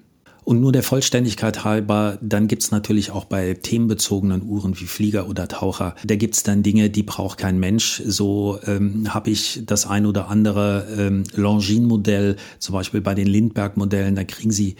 Und 0.45 0.61
nur 0.61 0.71
der 0.71 0.83
Vollständigkeit 0.83 1.63
halber, 1.63 2.19
dann 2.21 2.47
gibt's 2.47 2.69
natürlich 2.69 3.09
auch 3.09 3.25
bei 3.25 3.55
themenbezogenen 3.55 4.43
Uhren 4.43 4.79
wie 4.79 4.85
Flieger 4.85 5.27
oder 5.27 5.47
Taucher, 5.47 5.95
da 6.05 6.15
gibt's 6.15 6.43
dann 6.43 6.61
Dinge, 6.61 6.91
die 6.91 7.01
braucht 7.01 7.39
kein 7.39 7.59
Mensch. 7.59 8.03
So 8.05 8.59
ähm, 8.67 9.11
habe 9.11 9.31
ich 9.31 9.63
das 9.65 9.87
ein 9.87 10.05
oder 10.05 10.29
andere 10.29 10.85
ähm, 10.97 11.23
Longines-Modell, 11.33 12.35
zum 12.59 12.73
Beispiel 12.73 13.01
bei 13.01 13.15
den 13.15 13.25
Lindbergh-Modellen, 13.25 14.15
da 14.15 14.23
kriegen 14.23 14.51
Sie 14.51 14.75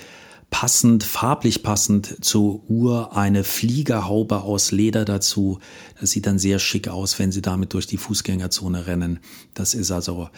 passend, 0.49 1.03
farblich 1.03 1.63
passend 1.63 2.23
zur 2.23 2.61
Uhr 2.69 3.15
eine 3.15 3.43
Fliegerhaube 3.43 4.41
aus 4.41 4.71
Leder 4.71 5.03
dazu. 5.03 5.59
Das 5.99 6.11
sieht 6.11 6.25
dann 6.25 6.39
sehr 6.39 6.59
schick 6.59 6.87
aus, 6.87 7.19
wenn 7.19 7.31
sie 7.31 7.41
damit 7.41 7.73
durch 7.73 7.87
die 7.87 7.97
Fußgängerzone 7.97 8.87
rennen. 8.87 9.19
Das 9.53 9.73
ist 9.73 9.91
also, 9.91 10.29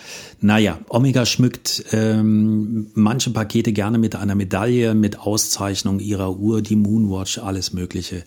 naja, 0.41 0.79
Omega 0.89 1.25
schmückt 1.25 1.85
ähm, 1.91 2.87
manche 2.93 3.29
Pakete 3.29 3.73
gerne 3.73 3.97
mit 3.97 4.15
einer 4.15 4.35
Medaille, 4.35 4.95
mit 4.95 5.19
Auszeichnung 5.19 5.99
ihrer 5.99 6.37
Uhr, 6.37 6.61
die 6.61 6.75
Moonwatch, 6.75 7.37
alles 7.39 7.73
Mögliche. 7.73 8.23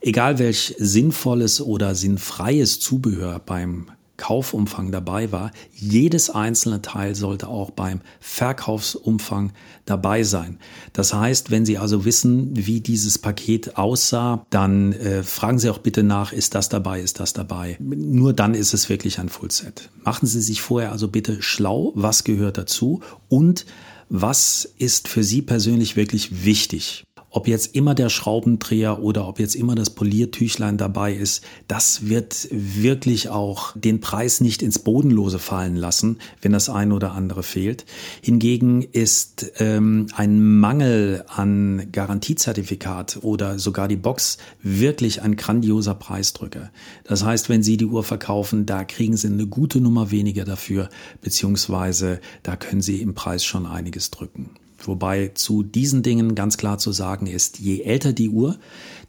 Egal 0.00 0.38
welch 0.38 0.74
sinnvolles 0.78 1.60
oder 1.60 1.94
sinnfreies 1.94 2.80
Zubehör 2.80 3.38
beim 3.38 3.86
Kaufumfang 4.16 4.92
dabei 4.92 5.32
war. 5.32 5.50
Jedes 5.72 6.30
einzelne 6.30 6.82
Teil 6.82 7.14
sollte 7.14 7.48
auch 7.48 7.70
beim 7.70 8.00
Verkaufsumfang 8.20 9.52
dabei 9.84 10.22
sein. 10.22 10.58
Das 10.92 11.12
heißt, 11.12 11.50
wenn 11.50 11.66
Sie 11.66 11.78
also 11.78 12.04
wissen, 12.04 12.50
wie 12.54 12.80
dieses 12.80 13.18
Paket 13.18 13.76
aussah, 13.76 14.46
dann 14.50 14.92
äh, 14.92 15.22
fragen 15.22 15.58
Sie 15.58 15.68
auch 15.70 15.78
bitte 15.78 16.02
nach, 16.02 16.32
ist 16.32 16.54
das 16.54 16.68
dabei, 16.68 17.00
ist 17.00 17.20
das 17.20 17.32
dabei. 17.32 17.76
Nur 17.80 18.32
dann 18.32 18.54
ist 18.54 18.74
es 18.74 18.88
wirklich 18.88 19.18
ein 19.18 19.28
Fullset. 19.28 19.90
Machen 20.04 20.26
Sie 20.26 20.40
sich 20.40 20.62
vorher 20.62 20.92
also 20.92 21.08
bitte 21.08 21.42
schlau, 21.42 21.92
was 21.94 22.24
gehört 22.24 22.58
dazu 22.58 23.00
und 23.28 23.66
was 24.08 24.64
ist 24.78 25.08
für 25.08 25.24
Sie 25.24 25.42
persönlich 25.42 25.96
wirklich 25.96 26.44
wichtig. 26.44 27.04
Ob 27.36 27.48
jetzt 27.48 27.74
immer 27.74 27.96
der 27.96 28.10
Schraubendreher 28.10 29.02
oder 29.02 29.26
ob 29.26 29.40
jetzt 29.40 29.56
immer 29.56 29.74
das 29.74 29.90
Poliertüchlein 29.90 30.78
dabei 30.78 31.12
ist, 31.12 31.44
das 31.66 32.06
wird 32.06 32.46
wirklich 32.52 33.28
auch 33.28 33.72
den 33.76 34.00
Preis 34.00 34.40
nicht 34.40 34.62
ins 34.62 34.78
Bodenlose 34.78 35.40
fallen 35.40 35.74
lassen, 35.74 36.18
wenn 36.42 36.52
das 36.52 36.68
ein 36.68 36.92
oder 36.92 37.10
andere 37.10 37.42
fehlt. 37.42 37.86
Hingegen 38.22 38.82
ist 38.82 39.50
ähm, 39.58 40.06
ein 40.14 40.60
Mangel 40.60 41.24
an 41.26 41.88
Garantiezertifikat 41.90 43.18
oder 43.22 43.58
sogar 43.58 43.88
die 43.88 43.96
Box 43.96 44.38
wirklich 44.62 45.20
ein 45.20 45.34
grandioser 45.34 45.96
Preisdrücker. 45.96 46.70
Das 47.02 47.24
heißt, 47.24 47.48
wenn 47.48 47.64
Sie 47.64 47.76
die 47.76 47.86
Uhr 47.86 48.04
verkaufen, 48.04 48.64
da 48.64 48.84
kriegen 48.84 49.16
Sie 49.16 49.26
eine 49.26 49.48
gute 49.48 49.80
Nummer 49.80 50.12
weniger 50.12 50.44
dafür, 50.44 50.88
beziehungsweise 51.20 52.20
da 52.44 52.54
können 52.54 52.80
Sie 52.80 53.02
im 53.02 53.14
Preis 53.14 53.44
schon 53.44 53.66
einiges 53.66 54.12
drücken. 54.12 54.50
Wobei 54.86 55.32
zu 55.34 55.62
diesen 55.62 56.02
Dingen 56.02 56.34
ganz 56.34 56.56
klar 56.56 56.78
zu 56.78 56.92
sagen 56.92 57.26
ist, 57.26 57.58
je 57.58 57.82
älter 57.82 58.12
die 58.12 58.30
Uhr, 58.30 58.58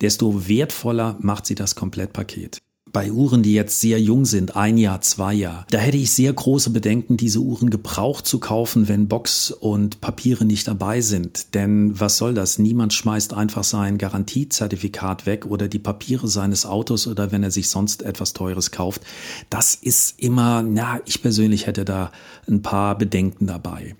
desto 0.01 0.47
wertvoller 0.47 1.17
macht 1.19 1.45
sie 1.45 1.55
das 1.55 1.75
Komplettpaket. 1.75 2.59
Bei 2.95 3.11
Uhren, 3.11 3.43
die 3.43 3.53
jetzt 3.53 3.81
sehr 3.81 3.99
jung 3.99 4.23
sind, 4.23 4.55
ein 4.55 4.77
Jahr, 4.77 5.01
zwei 5.01 5.33
Jahre, 5.33 5.65
da 5.69 5.79
hätte 5.79 5.97
ich 5.97 6.11
sehr 6.11 6.31
große 6.31 6.69
Bedenken, 6.69 7.17
diese 7.17 7.39
Uhren 7.39 7.69
gebraucht 7.69 8.25
zu 8.25 8.39
kaufen, 8.39 8.87
wenn 8.87 9.09
Box 9.09 9.51
und 9.51 9.99
Papiere 9.99 10.45
nicht 10.45 10.65
dabei 10.65 11.01
sind. 11.01 11.53
Denn 11.55 11.99
was 11.99 12.15
soll 12.15 12.33
das? 12.33 12.57
Niemand 12.57 12.93
schmeißt 12.93 13.33
einfach 13.33 13.65
sein 13.65 13.97
Garantiezertifikat 13.97 15.25
weg 15.25 15.45
oder 15.45 15.67
die 15.67 15.77
Papiere 15.77 16.29
seines 16.29 16.65
Autos 16.65 17.05
oder 17.05 17.33
wenn 17.33 17.43
er 17.43 17.51
sich 17.51 17.69
sonst 17.69 18.01
etwas 18.01 18.31
Teures 18.31 18.71
kauft. 18.71 19.01
Das 19.49 19.75
ist 19.75 20.17
immer, 20.17 20.61
na, 20.61 21.01
ich 21.05 21.21
persönlich 21.21 21.67
hätte 21.67 21.83
da 21.83 22.13
ein 22.47 22.61
paar 22.61 22.97
Bedenken 22.97 23.45
dabei. 23.45 23.95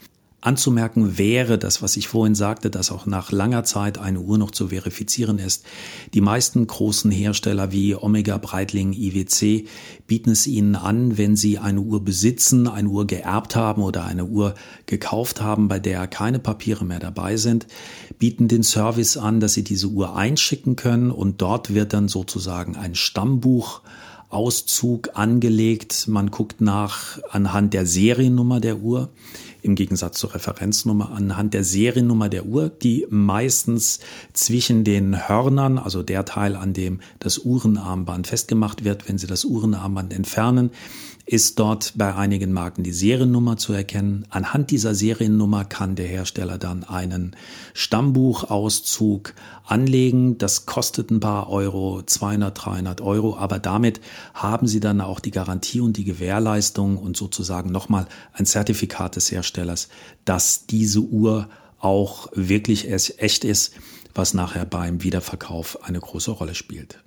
Anzumerken 0.45 1.17
wäre 1.17 1.57
das, 1.57 1.81
was 1.81 1.97
ich 1.97 2.07
vorhin 2.07 2.35
sagte, 2.35 2.69
dass 2.69 2.91
auch 2.91 3.07
nach 3.07 3.31
langer 3.31 3.63
Zeit 3.63 3.97
eine 3.97 4.19
Uhr 4.19 4.37
noch 4.37 4.51
zu 4.51 4.67
verifizieren 4.67 5.39
ist. 5.39 5.65
Die 6.13 6.21
meisten 6.21 6.67
großen 6.67 7.09
Hersteller 7.09 7.71
wie 7.71 7.95
Omega, 7.95 8.37
Breitling, 8.37 8.93
IWC 8.93 9.65
bieten 10.05 10.29
es 10.29 10.45
Ihnen 10.45 10.75
an, 10.75 11.17
wenn 11.17 11.35
Sie 11.35 11.57
eine 11.57 11.81
Uhr 11.81 12.05
besitzen, 12.05 12.67
eine 12.67 12.89
Uhr 12.89 13.07
geerbt 13.07 13.55
haben 13.55 13.81
oder 13.81 14.05
eine 14.05 14.25
Uhr 14.25 14.53
gekauft 14.85 15.41
haben, 15.41 15.67
bei 15.67 15.79
der 15.79 16.05
keine 16.05 16.37
Papiere 16.37 16.85
mehr 16.85 16.99
dabei 16.99 17.37
sind, 17.37 17.65
bieten 18.19 18.47
den 18.47 18.61
Service 18.61 19.17
an, 19.17 19.39
dass 19.39 19.53
Sie 19.53 19.63
diese 19.63 19.87
Uhr 19.87 20.15
einschicken 20.15 20.75
können 20.75 21.09
und 21.09 21.41
dort 21.41 21.73
wird 21.73 21.91
dann 21.91 22.07
sozusagen 22.07 22.75
ein 22.75 22.93
Stammbuch 22.93 23.81
Auszug 24.29 25.11
angelegt. 25.13 26.07
Man 26.07 26.29
guckt 26.29 26.59
nach 26.59 27.19
anhand 27.29 27.73
der 27.73 27.85
Seriennummer 27.85 28.59
der 28.59 28.77
Uhr 28.77 29.09
im 29.65 29.75
Gegensatz 29.75 30.19
zur 30.19 30.35
Referenznummer 30.35 31.11
anhand 31.11 31.53
der 31.53 31.63
Seriennummer 31.63 32.29
der 32.29 32.45
Uhr, 32.45 32.69
die 32.69 33.07
meistens 33.09 33.99
zwischen 34.31 34.83
den 34.83 35.27
Hörnern, 35.27 35.77
also 35.79 36.03
der 36.03 36.23
Teil, 36.23 36.55
an 36.55 36.73
dem 36.73 37.01
das 37.19 37.39
Uhrenarmband 37.39 38.27
festgemacht 38.27 38.83
wird, 38.83 39.09
wenn 39.09 39.17
Sie 39.17 39.27
das 39.27 39.43
Uhrenarmband 39.43 40.13
entfernen, 40.13 40.69
ist 41.25 41.57
dort 41.57 41.93
bei 41.95 42.13
einigen 42.13 42.53
Marken 42.53 42.83
die 42.83 42.93
Seriennummer 42.93 43.57
zu 43.57 43.73
erkennen. 43.73 44.25
Anhand 44.29 44.69
dieser 44.69 44.93
Seriennummer 44.93 45.65
kann 45.65 45.95
der 45.95 46.05
Hersteller 46.07 46.59
dann 46.59 46.83
einen 46.83 47.35
Stammbuchauszug 47.73 49.33
anlegen. 49.65 50.37
Das 50.37 50.67
kostet 50.67 51.09
ein 51.09 51.19
paar 51.19 51.49
Euro, 51.49 52.03
200, 52.03 52.65
300 52.65 53.01
Euro, 53.01 53.37
aber 53.37 53.57
damit 53.57 54.01
haben 54.35 54.67
Sie 54.67 54.79
dann 54.79 55.01
auch 55.01 55.19
die 55.19 55.31
Garantie 55.31 55.81
und 55.81 55.97
die 55.97 56.03
Gewährleistung 56.03 56.97
und 56.97 57.17
sozusagen 57.17 57.71
nochmal 57.71 58.05
ein 58.33 58.45
Zertifikat 58.45 59.15
des 59.15 59.31
Herstellers, 59.31 59.89
dass 60.25 60.67
diese 60.67 60.99
Uhr 60.99 61.49
auch 61.79 62.29
wirklich 62.33 62.87
echt 62.91 63.43
ist, 63.43 63.73
was 64.13 64.35
nachher 64.35 64.65
beim 64.65 65.01
Wiederverkauf 65.01 65.83
eine 65.83 65.99
große 65.99 66.31
Rolle 66.31 66.53
spielt. 66.53 67.03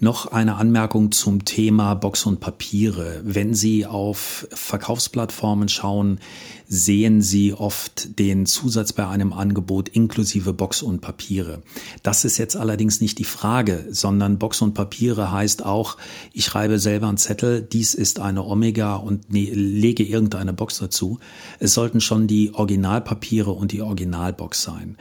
Noch 0.00 0.26
eine 0.26 0.56
Anmerkung 0.56 1.12
zum 1.12 1.44
Thema 1.44 1.94
Box 1.94 2.26
und 2.26 2.40
Papiere. 2.40 3.20
Wenn 3.22 3.54
Sie 3.54 3.86
auf 3.86 4.48
Verkaufsplattformen 4.50 5.68
schauen, 5.68 6.18
sehen 6.66 7.22
Sie 7.22 7.52
oft 7.52 8.18
den 8.18 8.44
Zusatz 8.44 8.92
bei 8.92 9.06
einem 9.06 9.32
Angebot 9.32 9.88
inklusive 9.88 10.52
Box 10.52 10.82
und 10.82 11.00
Papiere. 11.00 11.62
Das 12.02 12.24
ist 12.24 12.38
jetzt 12.38 12.56
allerdings 12.56 13.00
nicht 13.00 13.18
die 13.18 13.24
Frage, 13.24 13.86
sondern 13.88 14.38
Box 14.38 14.62
und 14.62 14.74
Papiere 14.74 15.30
heißt 15.30 15.64
auch, 15.64 15.96
ich 16.32 16.44
schreibe 16.44 16.80
selber 16.80 17.06
einen 17.06 17.16
Zettel, 17.16 17.62
dies 17.62 17.94
ist 17.94 18.18
eine 18.18 18.42
Omega 18.44 18.96
und 18.96 19.32
ne, 19.32 19.48
lege 19.52 20.02
irgendeine 20.02 20.52
Box 20.52 20.78
dazu. 20.78 21.20
Es 21.60 21.72
sollten 21.72 22.00
schon 22.00 22.26
die 22.26 22.52
Originalpapiere 22.52 23.52
und 23.52 23.70
die 23.70 23.80
Originalbox 23.80 24.60
sein. 24.60 24.96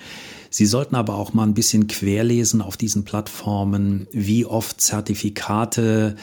Sie 0.56 0.68
sollten 0.68 0.94
aber 0.94 1.16
auch 1.16 1.34
mal 1.34 1.48
ein 1.48 1.56
bisschen 1.56 1.88
querlesen 1.88 2.62
auf 2.62 2.78
diesen 2.78 3.06
Plattformen, 3.06 4.06
wie 4.12 4.46
oft 4.46 4.80
Zertifikate 4.80 6.16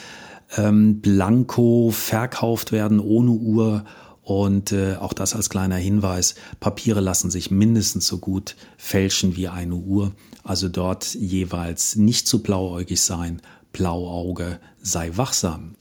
ähm, 0.57 1.01
blanko 1.01 1.91
verkauft 1.91 2.71
werden 2.71 3.01
ohne 3.01 3.33
Uhr 3.33 3.85
und 4.23 4.71
äh, 4.71 4.95
auch 4.95 5.15
das 5.15 5.35
als 5.35 5.51
kleiner 5.51 5.79
Hinweis, 5.79 6.37
Papiere 6.61 7.01
lassen 7.01 7.33
sich 7.33 7.51
mindestens 7.51 8.07
so 8.07 8.19
gut 8.19 8.55
fälschen 8.77 9.35
wie 9.35 9.49
eine 9.49 9.75
Uhr. 9.75 10.13
Also 10.45 10.69
dort 10.69 11.13
jeweils 11.15 11.97
nicht 11.97 12.29
zu 12.29 12.41
blauäugig 12.41 13.01
sein, 13.01 13.43
Blauauge 13.73 14.61
sei 14.81 15.11
wachsam. 15.17 15.75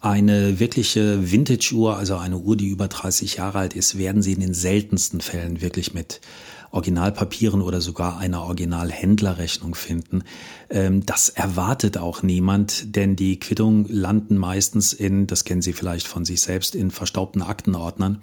Eine 0.00 0.58
wirkliche 0.58 1.30
Vintage-Uhr, 1.30 1.98
also 1.98 2.16
eine 2.16 2.38
Uhr, 2.38 2.56
die 2.56 2.68
über 2.68 2.88
30 2.88 3.34
Jahre 3.34 3.58
alt 3.58 3.74
ist, 3.76 3.98
werden 3.98 4.22
Sie 4.22 4.32
in 4.32 4.40
den 4.40 4.54
seltensten 4.54 5.20
Fällen 5.20 5.60
wirklich 5.60 5.92
mit 5.92 6.22
Originalpapieren 6.70 7.62
oder 7.62 7.80
sogar 7.80 8.18
einer 8.18 8.42
Originalhändlerrechnung 8.42 9.74
finden. 9.74 10.24
Ähm, 10.70 11.04
das 11.06 11.28
erwartet 11.28 11.98
auch 11.98 12.22
niemand, 12.22 12.96
denn 12.96 13.16
die 13.16 13.38
Quittungen 13.38 13.86
landen 13.88 14.36
meistens 14.36 14.92
in, 14.92 15.26
das 15.26 15.44
kennen 15.44 15.62
Sie 15.62 15.72
vielleicht 15.72 16.06
von 16.06 16.24
sich 16.24 16.40
selbst, 16.40 16.74
in 16.74 16.90
verstaubten 16.90 17.42
Aktenordnern 17.42 18.20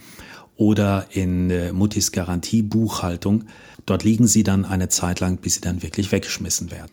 oder 0.58 1.08
in 1.12 1.50
äh, 1.50 1.72
Muttis 1.72 2.12
Garantiebuchhaltung. 2.12 3.46
Dort 3.86 4.04
liegen 4.04 4.28
sie 4.28 4.44
dann 4.44 4.66
eine 4.66 4.90
Zeit 4.90 5.20
lang, 5.20 5.38
bis 5.38 5.56
sie 5.56 5.62
dann 5.62 5.84
wirklich 5.84 6.12
weggeschmissen 6.12 6.72
werden. 6.72 6.92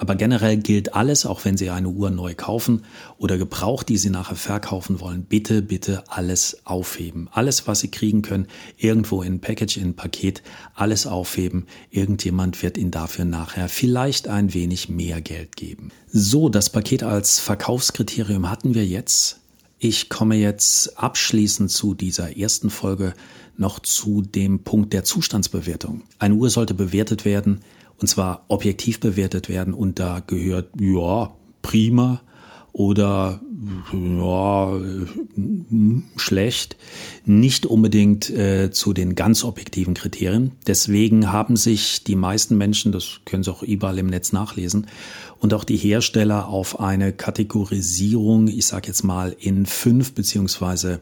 Aber 0.00 0.14
generell 0.14 0.56
gilt 0.56 0.94
alles, 0.94 1.26
auch 1.26 1.44
wenn 1.44 1.58
Sie 1.58 1.68
eine 1.68 1.90
Uhr 1.90 2.08
neu 2.08 2.34
kaufen 2.34 2.86
oder 3.18 3.36
gebraucht, 3.36 3.90
die 3.90 3.98
Sie 3.98 4.08
nachher 4.08 4.34
verkaufen 4.34 4.98
wollen, 4.98 5.24
bitte, 5.24 5.60
bitte 5.60 6.04
alles 6.08 6.62
aufheben. 6.64 7.28
Alles, 7.32 7.66
was 7.66 7.80
Sie 7.80 7.90
kriegen 7.90 8.22
können, 8.22 8.46
irgendwo 8.78 9.20
in 9.20 9.42
Package, 9.42 9.76
in 9.76 9.96
Paket, 9.96 10.42
alles 10.74 11.06
aufheben. 11.06 11.66
Irgendjemand 11.90 12.62
wird 12.62 12.78
Ihnen 12.78 12.90
dafür 12.90 13.26
nachher 13.26 13.68
vielleicht 13.68 14.26
ein 14.26 14.54
wenig 14.54 14.88
mehr 14.88 15.20
Geld 15.20 15.56
geben. 15.56 15.90
So, 16.10 16.48
das 16.48 16.70
Paket 16.70 17.02
als 17.02 17.38
Verkaufskriterium 17.38 18.48
hatten 18.48 18.74
wir 18.74 18.86
jetzt. 18.86 19.40
Ich 19.78 20.08
komme 20.08 20.36
jetzt 20.36 20.98
abschließend 20.98 21.70
zu 21.70 21.92
dieser 21.92 22.38
ersten 22.38 22.70
Folge 22.70 23.12
noch 23.58 23.78
zu 23.80 24.22
dem 24.22 24.60
Punkt 24.60 24.94
der 24.94 25.04
Zustandsbewertung. 25.04 26.04
Eine 26.18 26.36
Uhr 26.36 26.48
sollte 26.48 26.72
bewertet 26.72 27.26
werden, 27.26 27.60
und 28.00 28.08
zwar 28.08 28.44
objektiv 28.48 29.00
bewertet 29.00 29.48
werden 29.48 29.74
und 29.74 29.98
da 29.98 30.22
gehört, 30.26 30.70
ja, 30.80 31.32
prima 31.62 32.20
oder 32.72 33.40
ja, 33.92 34.80
schlecht, 36.16 36.76
nicht 37.26 37.66
unbedingt 37.66 38.30
äh, 38.30 38.70
zu 38.70 38.92
den 38.92 39.14
ganz 39.14 39.44
objektiven 39.44 39.94
Kriterien. 39.94 40.52
Deswegen 40.66 41.32
haben 41.32 41.56
sich 41.56 42.04
die 42.04 42.16
meisten 42.16 42.56
Menschen, 42.56 42.92
das 42.92 43.20
können 43.26 43.42
Sie 43.42 43.50
auch 43.50 43.62
überall 43.62 43.98
im 43.98 44.06
Netz 44.06 44.32
nachlesen, 44.32 44.86
und 45.40 45.52
auch 45.54 45.64
die 45.64 45.76
Hersteller 45.76 46.48
auf 46.48 46.80
eine 46.80 47.12
Kategorisierung, 47.12 48.48
ich 48.48 48.66
sage 48.66 48.88
jetzt 48.88 49.02
mal 49.02 49.34
in 49.38 49.66
fünf 49.66 50.12
beziehungsweise 50.12 51.00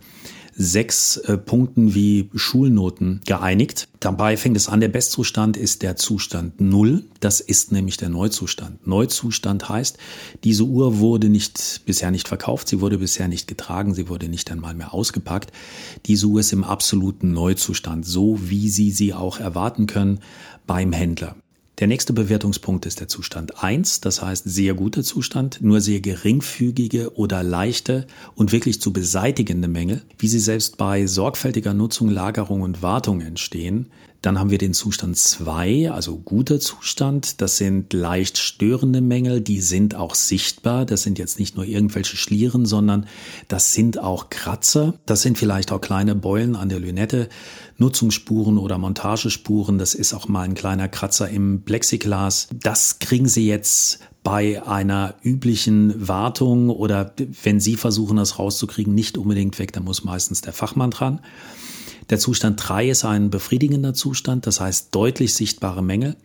sechs 0.58 1.16
äh, 1.16 1.38
Punkten 1.38 1.94
wie 1.94 2.28
Schulnoten 2.34 3.20
geeinigt. 3.24 3.88
Dabei 4.00 4.36
fängt 4.36 4.56
es 4.56 4.68
an, 4.68 4.80
der 4.80 4.88
Bestzustand 4.88 5.56
ist 5.56 5.82
der 5.82 5.96
Zustand 5.96 6.60
Null. 6.60 7.04
Das 7.20 7.40
ist 7.40 7.70
nämlich 7.70 7.96
der 7.96 8.08
Neuzustand. 8.08 8.84
Neuzustand 8.86 9.68
heißt, 9.68 9.98
diese 10.42 10.64
Uhr 10.64 10.98
wurde 10.98 11.28
nicht, 11.28 11.82
bisher 11.86 12.10
nicht 12.10 12.26
verkauft, 12.26 12.68
sie 12.68 12.80
wurde 12.80 12.98
bisher 12.98 13.28
nicht 13.28 13.46
getragen, 13.46 13.94
sie 13.94 14.08
wurde 14.08 14.28
nicht 14.28 14.50
einmal 14.50 14.74
mehr 14.74 14.92
ausgepackt. 14.92 15.52
Diese 16.06 16.26
Uhr 16.26 16.40
ist 16.40 16.52
im 16.52 16.64
absoluten 16.64 17.32
Neuzustand, 17.32 18.04
so 18.04 18.38
wie 18.50 18.68
Sie 18.68 18.90
sie 18.90 19.14
auch 19.14 19.38
erwarten 19.38 19.86
können 19.86 20.18
beim 20.66 20.92
Händler. 20.92 21.36
Der 21.78 21.86
nächste 21.86 22.12
Bewertungspunkt 22.12 22.86
ist 22.86 22.98
der 22.98 23.06
Zustand 23.06 23.62
1, 23.62 24.00
das 24.00 24.20
heißt 24.20 24.42
sehr 24.48 24.74
guter 24.74 25.04
Zustand, 25.04 25.60
nur 25.62 25.80
sehr 25.80 26.00
geringfügige 26.00 27.14
oder 27.16 27.44
leichte 27.44 28.08
und 28.34 28.50
wirklich 28.50 28.80
zu 28.80 28.92
beseitigende 28.92 29.68
Mängel, 29.68 30.02
wie 30.18 30.26
sie 30.26 30.40
selbst 30.40 30.76
bei 30.76 31.06
sorgfältiger 31.06 31.74
Nutzung, 31.74 32.08
Lagerung 32.08 32.62
und 32.62 32.82
Wartung 32.82 33.20
entstehen, 33.20 33.86
dann 34.20 34.38
haben 34.38 34.50
wir 34.50 34.58
den 34.58 34.74
Zustand 34.74 35.16
2, 35.16 35.92
also 35.92 36.16
guter 36.16 36.58
Zustand. 36.58 37.40
Das 37.40 37.56
sind 37.56 37.92
leicht 37.92 38.38
störende 38.38 39.00
Mängel, 39.00 39.40
die 39.40 39.60
sind 39.60 39.94
auch 39.94 40.16
sichtbar. 40.16 40.84
Das 40.86 41.04
sind 41.04 41.20
jetzt 41.20 41.38
nicht 41.38 41.54
nur 41.54 41.64
irgendwelche 41.64 42.16
Schlieren, 42.16 42.66
sondern 42.66 43.06
das 43.46 43.72
sind 43.72 43.98
auch 43.98 44.28
Kratzer. 44.28 44.94
Das 45.06 45.22
sind 45.22 45.38
vielleicht 45.38 45.70
auch 45.70 45.80
kleine 45.80 46.16
Beulen 46.16 46.56
an 46.56 46.68
der 46.68 46.80
Lünette, 46.80 47.28
Nutzungsspuren 47.76 48.58
oder 48.58 48.76
Montagespuren. 48.76 49.78
Das 49.78 49.94
ist 49.94 50.12
auch 50.12 50.26
mal 50.26 50.42
ein 50.42 50.54
kleiner 50.54 50.88
Kratzer 50.88 51.28
im 51.28 51.62
Plexiglas. 51.62 52.48
Das 52.52 52.98
kriegen 52.98 53.28
Sie 53.28 53.46
jetzt 53.46 54.00
bei 54.24 54.66
einer 54.66 55.14
üblichen 55.22 56.08
Wartung 56.08 56.70
oder 56.70 57.14
wenn 57.44 57.60
Sie 57.60 57.76
versuchen, 57.76 58.16
das 58.16 58.40
rauszukriegen, 58.40 58.94
nicht 58.94 59.16
unbedingt 59.16 59.60
weg. 59.60 59.72
Da 59.72 59.80
muss 59.80 60.02
meistens 60.02 60.40
der 60.40 60.52
Fachmann 60.52 60.90
dran. 60.90 61.20
Der 62.10 62.18
Zustand 62.18 62.60
3 62.66 62.88
ist 62.88 63.04
ein 63.04 63.28
befriedigender 63.28 63.92
Zustand, 63.92 64.46
das 64.46 64.60
heißt 64.60 64.94
deutlich 64.94 65.34
sichtbare 65.34 65.82
Mängel, 65.82 66.16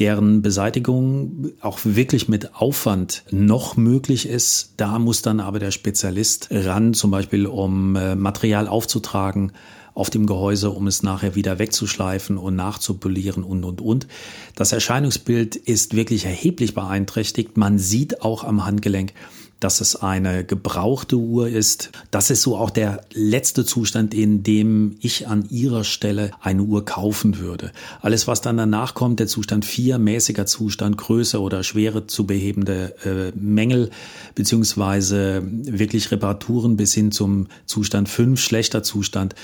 deren 0.00 0.42
Beseitigung 0.42 1.52
auch 1.60 1.78
wirklich 1.84 2.28
mit 2.28 2.56
Aufwand 2.56 3.22
noch 3.30 3.76
möglich 3.76 4.26
ist. 4.26 4.74
Da 4.76 4.98
muss 4.98 5.22
dann 5.22 5.38
aber 5.38 5.60
der 5.60 5.70
Spezialist 5.70 6.48
ran, 6.50 6.94
zum 6.94 7.12
Beispiel 7.12 7.46
um 7.46 7.94
äh, 7.94 8.16
Material 8.16 8.66
aufzutragen 8.66 9.52
auf 9.94 10.10
dem 10.10 10.26
Gehäuse, 10.26 10.70
um 10.70 10.86
es 10.86 11.02
nachher 11.02 11.34
wieder 11.34 11.58
wegzuschleifen 11.58 12.38
und 12.38 12.56
nachzupolieren 12.56 13.44
und, 13.44 13.64
und, 13.64 13.80
und. 13.80 14.06
Das 14.54 14.72
Erscheinungsbild 14.72 15.56
ist 15.56 15.94
wirklich 15.94 16.24
erheblich 16.24 16.74
beeinträchtigt. 16.74 17.56
Man 17.56 17.78
sieht 17.78 18.22
auch 18.22 18.44
am 18.44 18.64
Handgelenk, 18.64 19.12
dass 19.60 19.80
es 19.80 19.96
eine 19.96 20.42
gebrauchte 20.44 21.16
Uhr 21.16 21.48
ist. 21.48 21.90
Das 22.10 22.30
ist 22.30 22.42
so 22.42 22.56
auch 22.56 22.70
der 22.70 23.02
letzte 23.12 23.64
Zustand, 23.64 24.14
in 24.14 24.42
dem 24.42 24.96
ich 25.00 25.28
an 25.28 25.48
Ihrer 25.50 25.84
Stelle 25.84 26.30
eine 26.40 26.62
Uhr 26.62 26.84
kaufen 26.84 27.38
würde. 27.38 27.70
Alles, 28.00 28.26
was 28.26 28.40
dann 28.40 28.56
danach 28.56 28.94
kommt, 28.94 29.20
der 29.20 29.26
Zustand 29.26 29.64
4, 29.64 29.98
mäßiger 29.98 30.46
Zustand, 30.46 30.96
Größe 30.96 31.40
oder 31.40 31.62
schwere 31.62 32.06
zu 32.06 32.26
behebende 32.26 32.94
äh, 33.04 33.38
Mängel, 33.38 33.90
beziehungsweise 34.34 35.42
wirklich 35.44 36.10
Reparaturen 36.10 36.76
bis 36.76 36.94
hin 36.94 37.12
zum 37.12 37.48
Zustand 37.66 38.08
5, 38.08 38.40
schlechter 38.40 38.82
Zustand, 38.82 39.34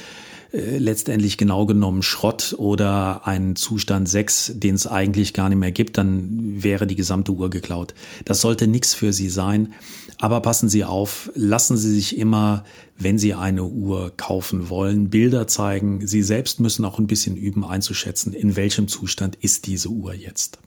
äh, 0.53 0.79
letztendlich 0.79 1.37
genau 1.37 1.67
genommen 1.67 2.03
Schrott 2.03 2.55
oder 2.59 3.27
ein 3.27 3.57
Zustand 3.57 4.09
6, 4.09 4.53
den 4.57 4.75
es 4.75 4.87
eigentlich 4.87 5.35
gar 5.35 5.49
nicht 5.49 5.59
mehr 5.59 5.73
gibt, 5.73 5.99
dann 5.99 6.63
wäre 6.63 6.87
die 6.87 6.97
gesamte 6.97 7.33
Uhr 7.33 7.51
geklaut. 7.51 7.95
Das 8.25 8.41
sollte 8.41 8.67
nichts 8.67 8.95
für 8.95 9.13
Sie 9.13 9.29
sein. 9.29 9.75
Aber 10.19 10.41
passen 10.41 10.69
Sie 10.69 10.85
auf, 10.85 11.31
lassen 11.35 11.77
Sie 11.77 11.93
sich 11.95 12.17
immer, 12.17 12.65
wenn 12.97 13.19
Sie 13.19 13.35
eine 13.35 13.65
Uhr 13.65 14.13
kaufen 14.17 14.71
wollen, 14.71 15.11
Bilder 15.11 15.47
zeigen. 15.47 16.07
Sie 16.07 16.23
selbst 16.23 16.61
müssen 16.61 16.85
auch 16.85 16.99
ein 16.99 17.07
bisschen 17.07 17.37
üben 17.37 17.65
einzuschätzen, 17.65 18.33
in 18.33 18.57
welchem 18.57 18.89
Zustand 18.89 19.37
ist 19.37 19.67
diese 19.67 19.89
Uhr 19.89 20.15
jetzt. 20.15 20.59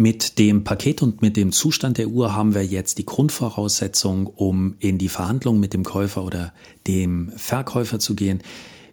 Mit 0.00 0.38
dem 0.38 0.62
Paket 0.62 1.02
und 1.02 1.22
mit 1.22 1.36
dem 1.36 1.50
Zustand 1.50 1.98
der 1.98 2.06
Uhr 2.06 2.32
haben 2.32 2.54
wir 2.54 2.64
jetzt 2.64 2.98
die 2.98 3.04
Grundvoraussetzung, 3.04 4.28
um 4.28 4.76
in 4.78 4.96
die 4.96 5.08
Verhandlung 5.08 5.58
mit 5.58 5.74
dem 5.74 5.82
Käufer 5.82 6.22
oder 6.22 6.52
dem 6.86 7.32
Verkäufer 7.34 7.98
zu 7.98 8.14
gehen. 8.14 8.40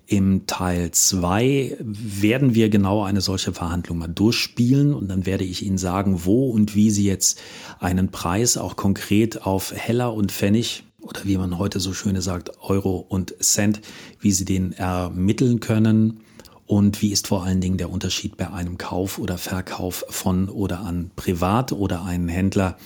Im 0.08 0.48
Teil 0.48 0.90
2 0.90 1.78
werden 1.80 2.56
wir 2.56 2.70
genau 2.70 3.04
eine 3.04 3.22
solche 3.22 3.54
Verhandlung 3.54 4.00
mal 4.00 4.08
durchspielen 4.08 4.96
und 4.96 5.08
dann 5.08 5.28
werde 5.28 5.44
ich 5.44 5.64
Ihnen 5.64 5.78
sagen, 5.78 6.26
wo 6.26 6.50
und 6.50 6.74
wie 6.74 6.90
Sie 6.90 7.06
jetzt 7.06 7.40
einen 7.80 8.10
Preis 8.10 8.58
auch 8.58 8.76
konkret 8.76 9.44
auf 9.44 9.74
Heller 9.76 10.12
und 10.12 10.32
Pfennig 10.32 10.86
oder 11.02 11.20
wie 11.26 11.38
man 11.38 11.60
heute 11.60 11.80
so 11.80 11.94
schöne 11.94 12.24
sagt, 12.24 12.50
Euro 12.64 12.98
und 12.98 13.36
Cent, 13.42 13.80
wie 14.22 14.32
Sie 14.32 14.46
den 14.46 14.72
ermitteln 14.74 15.60
können 15.60 16.22
und 16.68 17.02
wie 17.04 17.12
ist 17.12 17.28
vor 17.28 17.44
allen 17.44 17.62
Dingen 17.62 17.78
der 17.78 17.92
Unterschied 17.92 18.38
bei 18.38 18.50
einem 18.50 18.80
Kauf 18.80 19.20
oder 19.20 19.38
Verkauf 19.38 20.04
von 20.10 20.50
oder 20.50 20.80
an 20.80 21.12
Privat 21.16 21.72
oder 21.72 22.04
einen 22.04 22.28
Händler. 22.28 22.78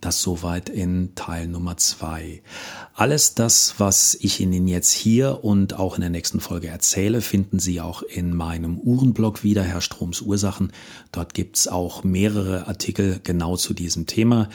Das 0.00 0.22
soweit 0.22 0.68
in 0.68 1.14
Teil 1.16 1.48
Nummer 1.48 1.76
zwei. 1.76 2.42
Alles 2.94 3.34
das, 3.34 3.74
was 3.78 4.16
ich 4.20 4.38
Ihnen 4.40 4.68
jetzt 4.68 4.92
hier 4.92 5.42
und 5.42 5.74
auch 5.74 5.96
in 5.96 6.00
der 6.00 6.10
nächsten 6.10 6.40
Folge 6.40 6.68
erzähle, 6.68 7.20
finden 7.20 7.58
Sie 7.58 7.80
auch 7.80 8.02
in 8.02 8.34
meinem 8.34 8.78
Uhrenblog 8.78 9.42
wieder, 9.42 9.62
Herr 9.62 9.80
Stroms 9.80 10.20
Ursachen. 10.20 10.72
Dort 11.10 11.34
gibt's 11.34 11.66
auch 11.66 12.04
mehrere 12.04 12.68
Artikel 12.68 13.20
genau 13.22 13.56
zu 13.56 13.74
diesem 13.74 14.06
Thema. 14.06 14.48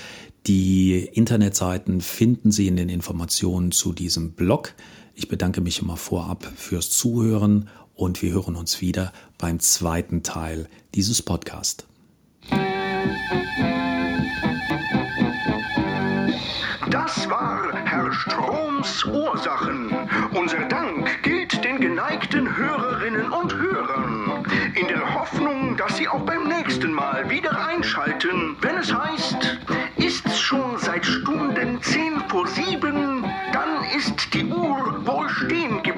Die 0.47 1.09
Internetseiten 1.13 1.99
finden 2.01 2.51
Sie 2.51 2.67
in 2.67 2.77
den 2.77 2.89
Informationen 2.89 3.71
zu 3.71 3.93
diesem 3.93 4.31
Blog. 4.31 4.73
Ich 5.13 5.27
bedanke 5.27 5.61
mich 5.61 5.81
immer 5.81 5.97
vorab 5.97 6.51
fürs 6.55 6.89
Zuhören 6.89 7.69
und 7.95 8.21
wir 8.21 8.33
hören 8.33 8.55
uns 8.55 8.81
wieder 8.81 9.13
beim 9.37 9.59
zweiten 9.59 10.23
Teil 10.23 10.67
dieses 10.95 11.21
Podcasts. 11.21 11.85
Das 16.89 17.29
war 17.29 17.73
Herr 17.85 18.11
Stroms 18.11 19.05
Ursachen. 19.05 19.89
Unser 20.33 20.65
Dank 20.67 21.23
gilt 21.23 21.63
den 21.63 21.79
geneigten 21.79 22.55
Hörerinnen 22.55 23.31
und 23.31 23.53
Hörern. 23.53 24.45
In 24.75 24.87
der 24.87 25.13
Hoffnung, 25.13 25.77
dass 25.77 25.97
Sie 25.97 26.07
auch 26.07 26.21
beim 26.21 26.47
nächsten 26.47 26.91
Mal 26.91 27.29
wieder 27.29 27.65
einschalten, 27.65 28.57
wenn 28.61 28.77
es 28.77 28.93
heißt, 28.93 29.57
ist's 29.97 30.39
schon 30.39 30.77
seit 30.77 31.05
Stunden 31.05 31.81
zehn 31.81 32.21
vor 32.27 32.47
sieben, 32.47 33.23
dann 33.51 33.83
ist 33.95 34.33
die 34.33 34.45
Uhr 34.45 35.05
wohl 35.05 35.29
stehen 35.29 35.81
geblieben 35.81 35.92